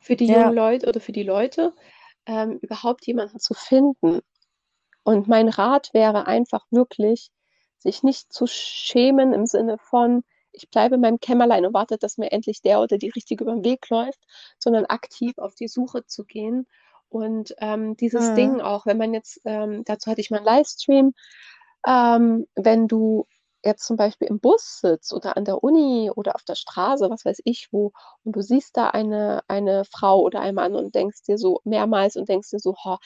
[0.00, 0.42] für die Ja.
[0.42, 1.74] jungen Leute oder für die Leute,
[2.26, 4.20] ähm, überhaupt jemanden zu finden.
[5.02, 7.30] Und mein Rat wäre einfach wirklich,
[7.78, 10.24] sich nicht zu schämen im Sinne von,
[10.54, 13.54] ich bleibe in meinem Kämmerlein und warte, dass mir endlich der oder die Richtige über
[13.54, 14.20] den Weg läuft,
[14.58, 16.66] sondern aktiv auf die Suche zu gehen.
[17.08, 18.34] Und ähm, dieses Mhm.
[18.34, 21.12] Ding auch, wenn man jetzt, ähm, dazu hatte ich mal einen Livestream,
[21.86, 23.26] ähm, wenn du
[23.64, 27.24] jetzt zum Beispiel im Bus sitzt oder an der Uni oder auf der Straße, was
[27.24, 27.92] weiß ich wo,
[28.24, 32.16] und du siehst da eine, eine Frau oder einen Mann und denkst dir so mehrmals
[32.16, 32.98] und denkst dir so, "Ha,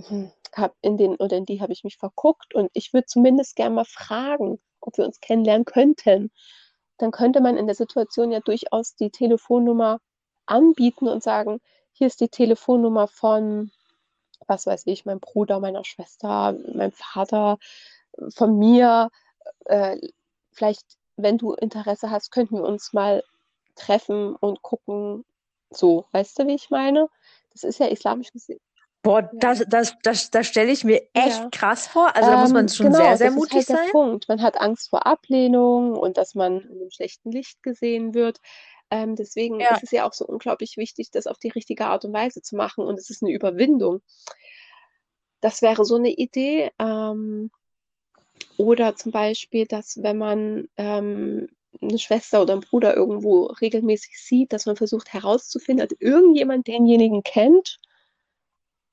[0.00, 3.56] hm, hab in den oder in die habe ich mich verguckt und ich würde zumindest
[3.56, 6.30] gerne mal fragen, ob wir uns kennenlernen könnten.
[7.02, 9.98] Dann könnte man in der Situation ja durchaus die Telefonnummer
[10.46, 13.72] anbieten und sagen, hier ist die Telefonnummer von,
[14.46, 17.58] was weiß ich, meinem Bruder, meiner Schwester, meinem Vater,
[18.28, 19.10] von mir.
[19.64, 19.98] Äh,
[20.52, 23.24] vielleicht, wenn du Interesse hast, könnten wir uns mal
[23.74, 25.24] treffen und gucken.
[25.70, 27.08] So, weißt du, wie ich meine?
[27.50, 28.60] Das ist ja islamisch gesehen.
[29.02, 31.50] Boah, das, das, das, das stelle ich mir echt Ja.
[31.50, 32.14] krass vor.
[32.14, 33.90] Also da muss man Ähm, schon genau, sehr, sehr das ist mutig halt der sein.
[33.90, 34.28] Punkt.
[34.28, 38.40] Man hat Angst vor Ablehnung und dass man in einem schlechten Licht gesehen wird.
[38.90, 39.72] Ähm, deswegen Ja.
[39.72, 42.56] ist es ja auch so unglaublich wichtig, das auf die richtige Art und Weise zu
[42.56, 42.84] machen.
[42.84, 44.02] Und es ist eine Überwindung.
[45.40, 46.70] Das wäre so eine Idee.
[46.78, 47.50] Ähm,
[48.56, 51.48] oder zum Beispiel, dass wenn man ähm,
[51.80, 57.22] eine Schwester oder einen Bruder irgendwo regelmäßig sieht, dass man versucht herauszufinden, hat irgendjemand denjenigen
[57.22, 57.80] kennt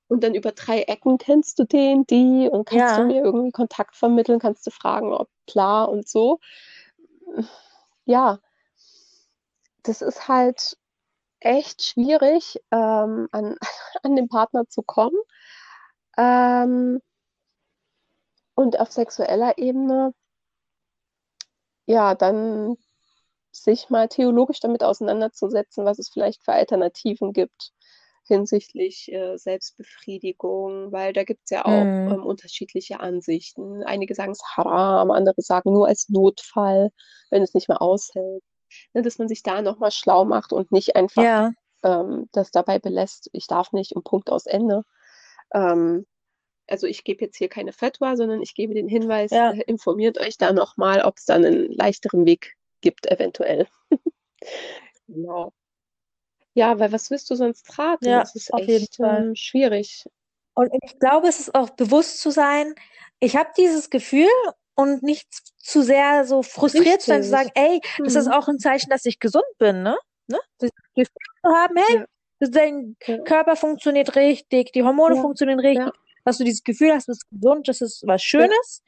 [0.10, 3.06] und dann über drei Ecken kennst du den, die und kannst du Ja.
[3.08, 6.40] mir irgendwie Kontakt vermitteln, kannst du fragen, ob klar und so.
[8.06, 8.40] Ja,
[9.84, 10.78] das ist halt
[11.42, 13.58] echt schwierig, ähm, an,
[14.04, 15.18] an den Partner zu kommen.
[16.18, 17.00] Ähm,
[18.54, 20.14] und auf sexueller Ebene,
[21.88, 22.78] ja, dann
[23.52, 27.74] sich mal theologisch damit auseinanderzusetzen, was es vielleicht für Alternativen gibt
[28.30, 32.12] hinsichtlich äh, Selbstbefriedigung, weil da gibt es ja auch Mhm.
[32.14, 33.84] ähm, unterschiedliche Ansichten.
[33.84, 36.92] Einige sagen es haram, andere sagen nur als Notfall,
[37.32, 38.44] wenn es nicht mehr aushält.
[38.94, 41.52] Ne, dass man sich da nochmal schlau macht und nicht einfach Ja.
[41.84, 44.84] ähm, das dabei belässt, ich darf nicht und Punkt aus Ende.
[45.54, 46.06] Ähm,
[46.68, 49.52] also ich gebe jetzt hier keine Fatwa, sondern ich gebe den Hinweis, Ja.
[49.52, 53.68] äh, informiert euch da nochmal, ob es dann einen leichteren Weg gibt, eventuell.
[55.08, 55.52] Genau.
[56.54, 58.06] Ja, weil was willst du sonst raten?
[58.06, 59.28] Ja, Das ist auf jeden echt Fall.
[59.28, 60.06] ähm, schwierig.
[60.56, 62.74] Und ich glaube, es ist auch bewusst zu sein,
[63.20, 64.28] ich habe dieses Gefühl
[64.76, 65.28] und nicht
[65.58, 67.64] zu sehr so frustriert zu sein, zu sagen, Richtig.
[67.64, 68.34] ey, das ist Mhm.
[68.34, 69.98] auch ein Zeichen, dass ich gesund bin, ne?
[70.28, 70.40] Ne?
[70.60, 71.06] Das Gefühl
[71.42, 72.06] zu haben, hey, Ja,
[72.40, 75.94] dein ja, Körper funktioniert richtig, die Hormone ja, funktionieren richtig,
[76.26, 78.82] dass du dieses Gefühl hast, du bist gesund, das ist was Schönes.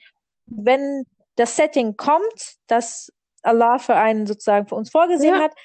[0.45, 1.05] Wenn
[1.35, 3.11] das Setting kommt, das
[3.43, 5.55] Allah für einen sozusagen für uns vorgesehen ja, hat,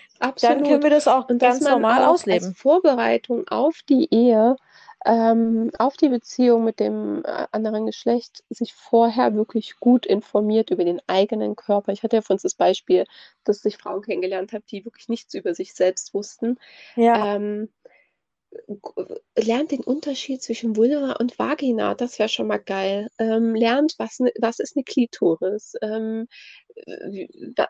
[0.40, 0.82] dann können absolut.
[0.82, 2.54] wir das auch Und ganz normal auch als ausleben.
[2.54, 4.56] Vorbereitung auf die Ehe,
[5.04, 10.84] ähm, auf die Beziehung mit dem äh, anderen Geschlecht sich vorher wirklich gut informiert über
[10.84, 11.92] den eigenen Körper.
[11.92, 13.04] Ich hatte ja von uns das Beispiel,
[13.44, 16.58] dass ich Frauen kennengelernt habe, die wirklich nichts über sich selbst wussten.
[16.96, 17.68] Ja, Ähm,
[19.36, 23.08] lernt den Unterschied zwischen Vulva und Vagina, das wäre schon mal geil.
[23.18, 25.74] Ähm, lernt, was, ne, was ist eine Klitoris?
[25.82, 26.26] Ähm,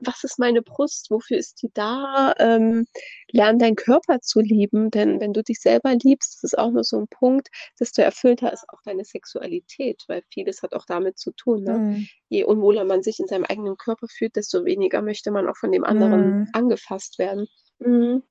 [0.01, 1.11] was ist meine Brust?
[1.11, 2.35] Wofür ist die da?
[2.39, 2.87] Ähm,
[3.31, 6.85] lern deinen Körper zu lieben, denn wenn du dich selber liebst, das ist auch nur
[6.85, 7.49] so ein Punkt,
[7.79, 11.81] desto erfüllter ist auch deine Sexualität, weil vieles hat auch damit zu tun, ne?
[11.81, 15.57] hm, Je unwohler man sich in seinem eigenen Körper fühlt, desto weniger möchte man auch
[15.57, 16.49] von dem anderen hm.
[16.53, 17.47] angefasst werden.
[17.79, 18.23] Mhm.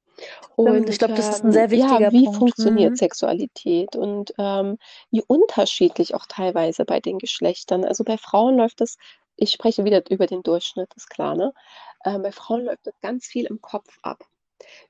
[0.60, 2.38] Stimmt, ich Und glaube, das ist ein ähm, sehr wichtiger ja, wie Punkt.
[2.38, 2.98] funktioniert Hm.
[2.98, 4.78] Sexualität und ähm,
[5.12, 7.86] wie unterschiedlich auch teilweise bei den Geschlechtern.
[7.86, 8.98] Also bei Frauen läuft das,
[9.38, 11.54] ich spreche wieder über den Durchschnitt, ist klar, ne?
[12.06, 14.24] Ähm, bei Frauen läuft das ganz viel im Kopf ab.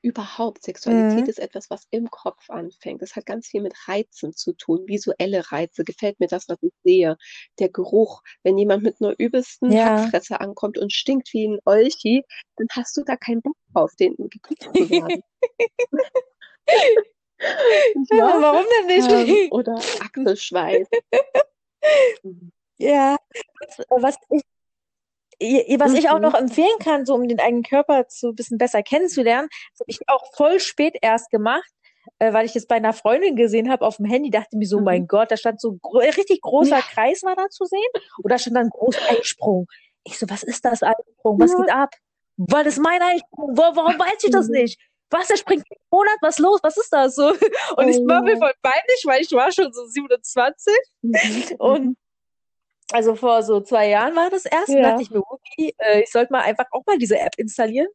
[0.01, 1.29] Überhaupt, Sexualität Hm.
[1.29, 3.01] ist etwas, was im Kopf anfängt.
[3.01, 5.83] Das hat ganz viel mit Reizen zu tun, visuelle Reize.
[5.83, 7.17] Gefällt mir das, was ich sehe?
[7.59, 9.85] Der Geruch, wenn jemand mit einer übelsten Ja.
[9.85, 12.23] Hackfresse ankommt und stinkt wie ein Olchi,
[12.57, 15.21] dann hast du da keinen Bock drauf, den geküsst zu werden.
[18.11, 18.89] Ja, Ja, warum denn
[19.27, 19.51] ähm, nicht?
[19.51, 20.87] oder Achselschweiß.
[22.77, 23.15] Ja,
[23.59, 24.41] was, was ich,
[25.41, 26.47] i- was ich auch noch Mhm.
[26.47, 30.23] empfehlen kann, so um den eigenen Körper ein bisschen besser kennenzulernen, das habe ich auch
[30.35, 31.69] voll spät erst gemacht,
[32.19, 34.79] äh, weil ich es bei einer Freundin gesehen habe auf dem Handy, dachte mir so,
[34.79, 34.83] Mhm.
[34.85, 37.89] mein Gott, da stand so ein gro richtig großer Ja, Kreis war da zu sehen
[38.21, 39.67] und da stand dann groß Eisprung.
[40.03, 41.39] Ich so, was ist das Eisprung?
[41.39, 41.57] Was ja.
[41.57, 41.89] geht ab?
[42.37, 43.57] Weil das ist mein Eisprung.
[43.57, 44.53] Wo, warum weiß ich das Mhm.
[44.53, 44.79] nicht?
[45.09, 46.17] Was, der springt jeden Monat?
[46.21, 46.59] Was los?
[46.63, 47.29] Was ist das so?
[47.77, 48.37] Und ich Oh war mir ja.
[48.37, 51.55] voll peinlich, weil ich war schon so 27 Mhm.
[51.59, 51.97] und Mhm.
[52.91, 55.01] Also vor so zwei Jahren war das erst und dachte Ja.
[55.01, 57.87] ich mir, okay, äh, ich sollte mal einfach auch mal diese App installieren.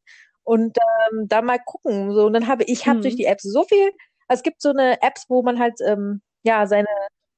[0.45, 0.77] und
[1.13, 2.13] ähm, da mal gucken.
[2.13, 3.19] So, und dann habe ich habe durch Mhm.
[3.19, 3.91] die Apps so viel,
[4.27, 6.89] also es gibt so eine Apps, wo man halt ähm, ja seine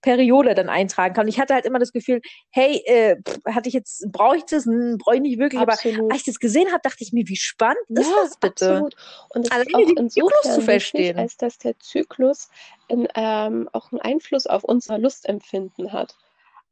[0.03, 1.25] Periode dann eintragen kann.
[1.25, 4.45] Und ich hatte halt immer das Gefühl, hey, äh, pff, hatte ich jetzt, brauche ich
[4.47, 4.65] das?
[4.65, 5.61] Hm, brauche ich nicht wirklich.
[5.61, 6.11] Aber Absolut.
[6.13, 8.67] als ich das gesehen habe, dachte ich mir, wie spannend ist Ja, das bitte?
[8.69, 8.95] absolut.
[9.31, 11.19] Und es ist auch den Zyklus zu insofern wichtig, verstehen.
[11.19, 12.49] als dass der Zyklus
[12.89, 16.17] in, ähm, auch einen Einfluss auf unser Lustempfinden hat.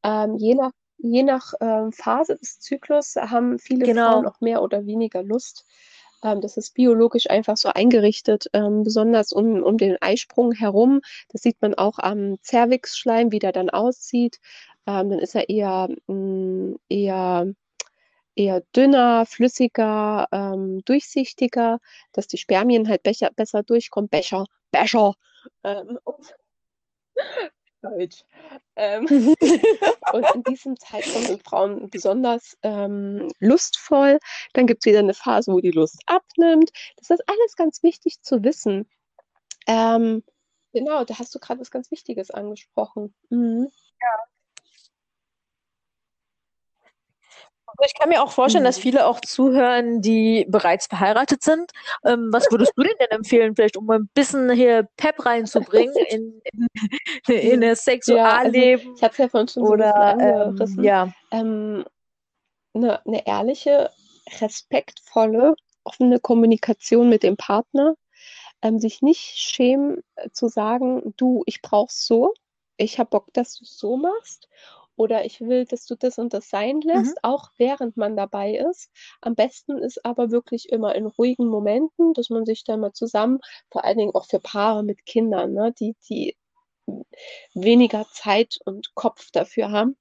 [0.02, 4.12] Ähm, je nach, je nach ähm, Phase des Zyklus haben viele Genau.
[4.12, 5.66] Frauen auch mehr oder weniger Lust.
[6.22, 11.00] Ähm, das ist biologisch einfach so eingerichtet, ähm, besonders um, um den Eisprung herum.
[11.30, 14.38] Das sieht man auch am Zervixschleim, wie der dann aussieht.
[14.86, 17.46] Ähm, dann ist er eher, mh, eher
[18.36, 21.78] eher dünner, flüssiger, ähm, durchsichtiger,
[22.12, 24.08] dass die Spermien halt becher, besser durchkommen.
[24.08, 25.14] Becher, Becher.
[25.64, 25.98] Ähm,
[27.82, 28.24] Deutsch.
[28.76, 29.06] Ähm,
[30.12, 34.18] und in diesem Zeitraum sind Frauen besonders ähm, lustvoll.
[34.52, 36.70] Dann gibt es wieder eine Phase, wo die Lust abnimmt.
[36.96, 38.88] Das ist alles ganz wichtig zu wissen.
[39.66, 40.22] Ähm,
[40.72, 43.14] genau, da hast du gerade was ganz Wichtiges angesprochen.
[43.28, 43.64] Mhm.
[43.64, 43.76] Also
[47.84, 48.82] ich kann mir auch vorstellen, dass Mhm.
[48.82, 51.70] viele auch zuhören, die bereits verheiratet sind.
[52.04, 56.40] Ähm, was würdest du denen denn empfehlen, vielleicht um ein bisschen hier Pep reinzubringen in,
[57.28, 58.94] in, in das Ja, also Sexualleben?
[58.94, 61.84] ich hatte es ja vorhin schon so ein bisschen oder ähm, ja, ähm,
[62.74, 63.90] eine, eine ehrliche,
[64.40, 65.54] respektvolle,
[65.84, 67.94] offene Kommunikation mit dem Partner,
[68.62, 72.34] ähm, sich nicht schämen äh, zu sagen, du, ich brauch's so,
[72.76, 74.48] ich habe Bock, dass du es so machst
[75.00, 77.18] oder ich will, dass du das und das sein lässt, mhm.
[77.22, 78.90] auch während man dabei ist.
[79.22, 83.40] Am besten ist aber wirklich immer in ruhigen Momenten, dass man sich da mal zusammen,
[83.70, 86.36] vor allen Dingen auch für Paare mit Kindern, ne, die, die
[87.54, 89.96] weniger Zeit und Kopf dafür haben,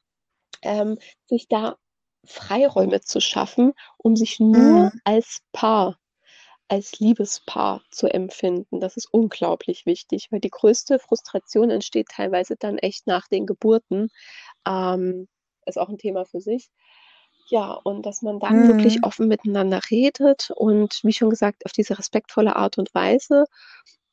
[0.63, 1.77] ähm, sich da
[2.25, 5.01] Freiräume zu schaffen, um sich nur Mhm.
[5.05, 5.99] als Paar,
[6.69, 8.79] als Liebespaar zu empfinden.
[8.79, 14.09] Das ist unglaublich wichtig, weil die größte Frustration entsteht teilweise dann echt nach den Geburten.
[14.67, 15.27] Ähm,
[15.65, 16.69] ist auch ein Thema für sich.
[17.49, 19.03] Ja, und dass man dann wirklich Mhm.
[19.03, 23.45] offen miteinander redet und wie schon gesagt, auf diese respektvolle Art und Weise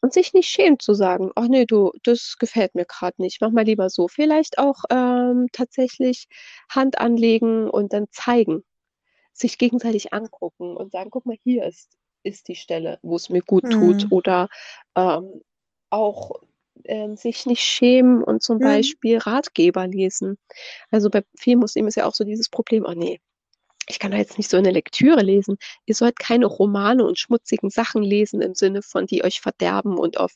[0.03, 3.51] und sich nicht schämt zu sagen, ach nee, du, das gefällt mir gerade nicht, mach
[3.51, 4.09] mal lieber so.
[4.09, 6.29] Vielleicht auch ähm, tatsächlich
[6.71, 8.65] Hand anlegen und dann zeigen,
[9.33, 13.43] sich gegenseitig angucken und sagen, guck mal, hier ist, ist die Stelle, wo es mir
[13.43, 14.05] gut tut.
[14.05, 14.11] Mhm.
[14.11, 14.49] Oder
[14.97, 15.43] ähm,
[15.91, 16.33] auch
[16.89, 18.63] ähm, sich nicht schämen und zum Mhm.
[18.63, 20.39] Beispiel Ratgeber lesen.
[20.91, 23.21] Also bei vielen Muslimen ist ja auch so dieses Problem, oh nee,
[23.89, 25.57] ich kann da jetzt nicht so eine Lektüre lesen.
[25.87, 30.19] Ihr sollt keine Romane und schmutzigen Sachen lesen im Sinne von, die euch verderben und
[30.19, 30.35] auf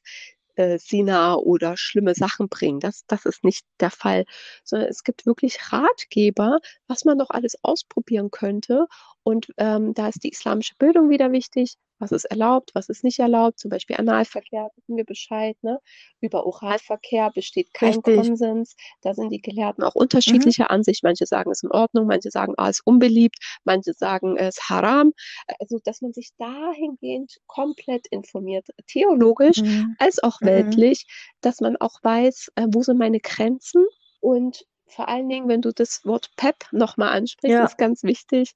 [0.57, 2.81] äh, Sina oder schlimme Sachen bringen.
[2.81, 4.25] Das, das ist nicht der Fall,
[4.65, 8.87] sondern es gibt wirklich Ratgeber, was man doch alles ausprobieren könnte.
[9.23, 11.75] Und ähm, da ist die islamische Bildung wieder wichtig.
[12.01, 13.59] Was ist erlaubt, was ist nicht erlaubt?
[13.61, 15.57] Zum Beispiel Analverkehr, wissen wir Bescheid.
[15.63, 15.79] Ne?
[16.21, 18.03] Über Oralverkehr besteht kein Richtig.
[18.03, 18.75] Konsens.
[19.03, 19.95] Da sind die Gelehrten auch
[20.27, 20.55] Mhm.
[20.55, 21.03] unterschiedlicher Ansicht.
[21.05, 24.57] Manche sagen, es ist in Ordnung, manche sagen, ah, es ist unbeliebt, manche sagen, es
[24.57, 25.13] ist haram.
[25.61, 29.97] Also, dass man sich dahingehend komplett informiert, theologisch Mhm.
[29.99, 30.45] als auch Mhm.
[30.45, 31.07] weltlich,
[31.43, 33.85] dass man auch weiß, äh, wo sind meine Grenzen
[34.21, 37.65] und vor allen Dingen, wenn du das Wort PEP nochmal ansprichst, Ja.
[37.65, 38.53] ist ganz wichtig,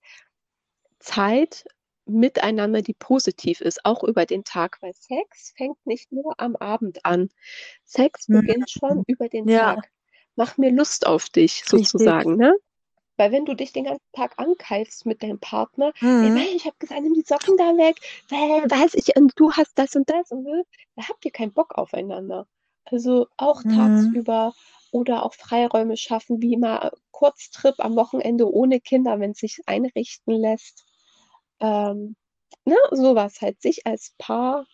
[0.98, 1.64] Zeit
[2.06, 7.04] miteinander, die positiv ist, auch über den Tag, weil Sex fängt nicht nur am Abend
[7.06, 7.30] an.
[7.84, 8.40] Sex Mhm.
[8.42, 9.90] beginnt schon über den Ja, Tag.
[10.36, 12.16] Mach mir Lust auf dich, richtig.
[12.20, 12.54] sozusagen, ne?
[13.16, 16.32] Weil wenn du dich den ganzen Tag ankeifst mit deinem Partner, ey, Mhm.
[16.32, 17.96] Mann, ich habe gesagt, nimm die Socken da weg,
[18.30, 20.64] weil, weiß ich, und du hast das und das und so,
[20.96, 22.46] da habt ihr keinen Bock aufeinander.
[22.86, 24.16] Also auch Mhm.
[24.24, 24.54] tagsüber
[24.92, 30.34] oder auch Freiräume schaffen, wie mal Kurztrip am Wochenende ohne Kinder, wenn es sich einrichten
[30.34, 30.84] lässt.
[31.60, 32.16] Ähm,
[32.64, 34.66] ne, sowas halt, sich als Paar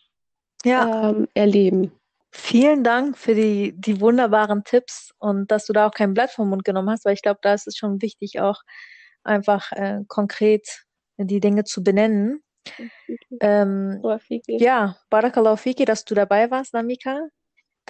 [0.65, 1.11] Ja.
[1.11, 1.93] ähm, erleben.
[2.33, 6.49] Vielen Dank für die, die wunderbaren Tipps und dass du da auch kein Blatt vom
[6.49, 8.61] Mund genommen hast, weil ich glaube, da ist es schon wichtig, auch
[9.25, 10.85] einfach äh, konkret
[11.19, 12.43] die Dinge zu benennen.
[13.41, 14.01] Ähm,
[14.47, 17.29] ja, Barakallahu Fiki, dass du dabei warst, Namika.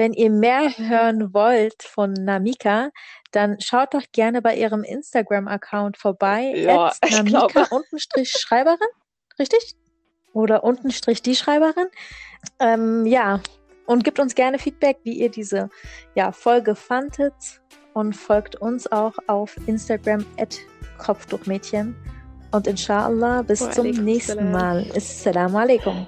[0.01, 2.89] Wenn ihr mehr hören wollt von Namika,
[3.33, 6.91] dann schaut doch gerne bei ihrem Instagram-Account vorbei, Ja.
[7.11, 8.79] Namika untenstrich Schreiberin,
[9.39, 9.77] richtig?
[10.33, 11.89] Oder untenstrich die Schreiberin.
[12.61, 13.41] Ähm, ja,
[13.85, 15.69] und gebt uns gerne Feedback, wie ihr diese
[16.15, 17.35] ja, Folge fandet
[17.93, 20.57] und folgt uns auch auf Instagram at
[20.97, 21.95] Kopftuchmädchen.
[22.53, 24.51] Und inshallah bis Wa zum nächsten.
[24.51, 24.91] Mal.
[24.97, 26.07] Assalamu alaikum.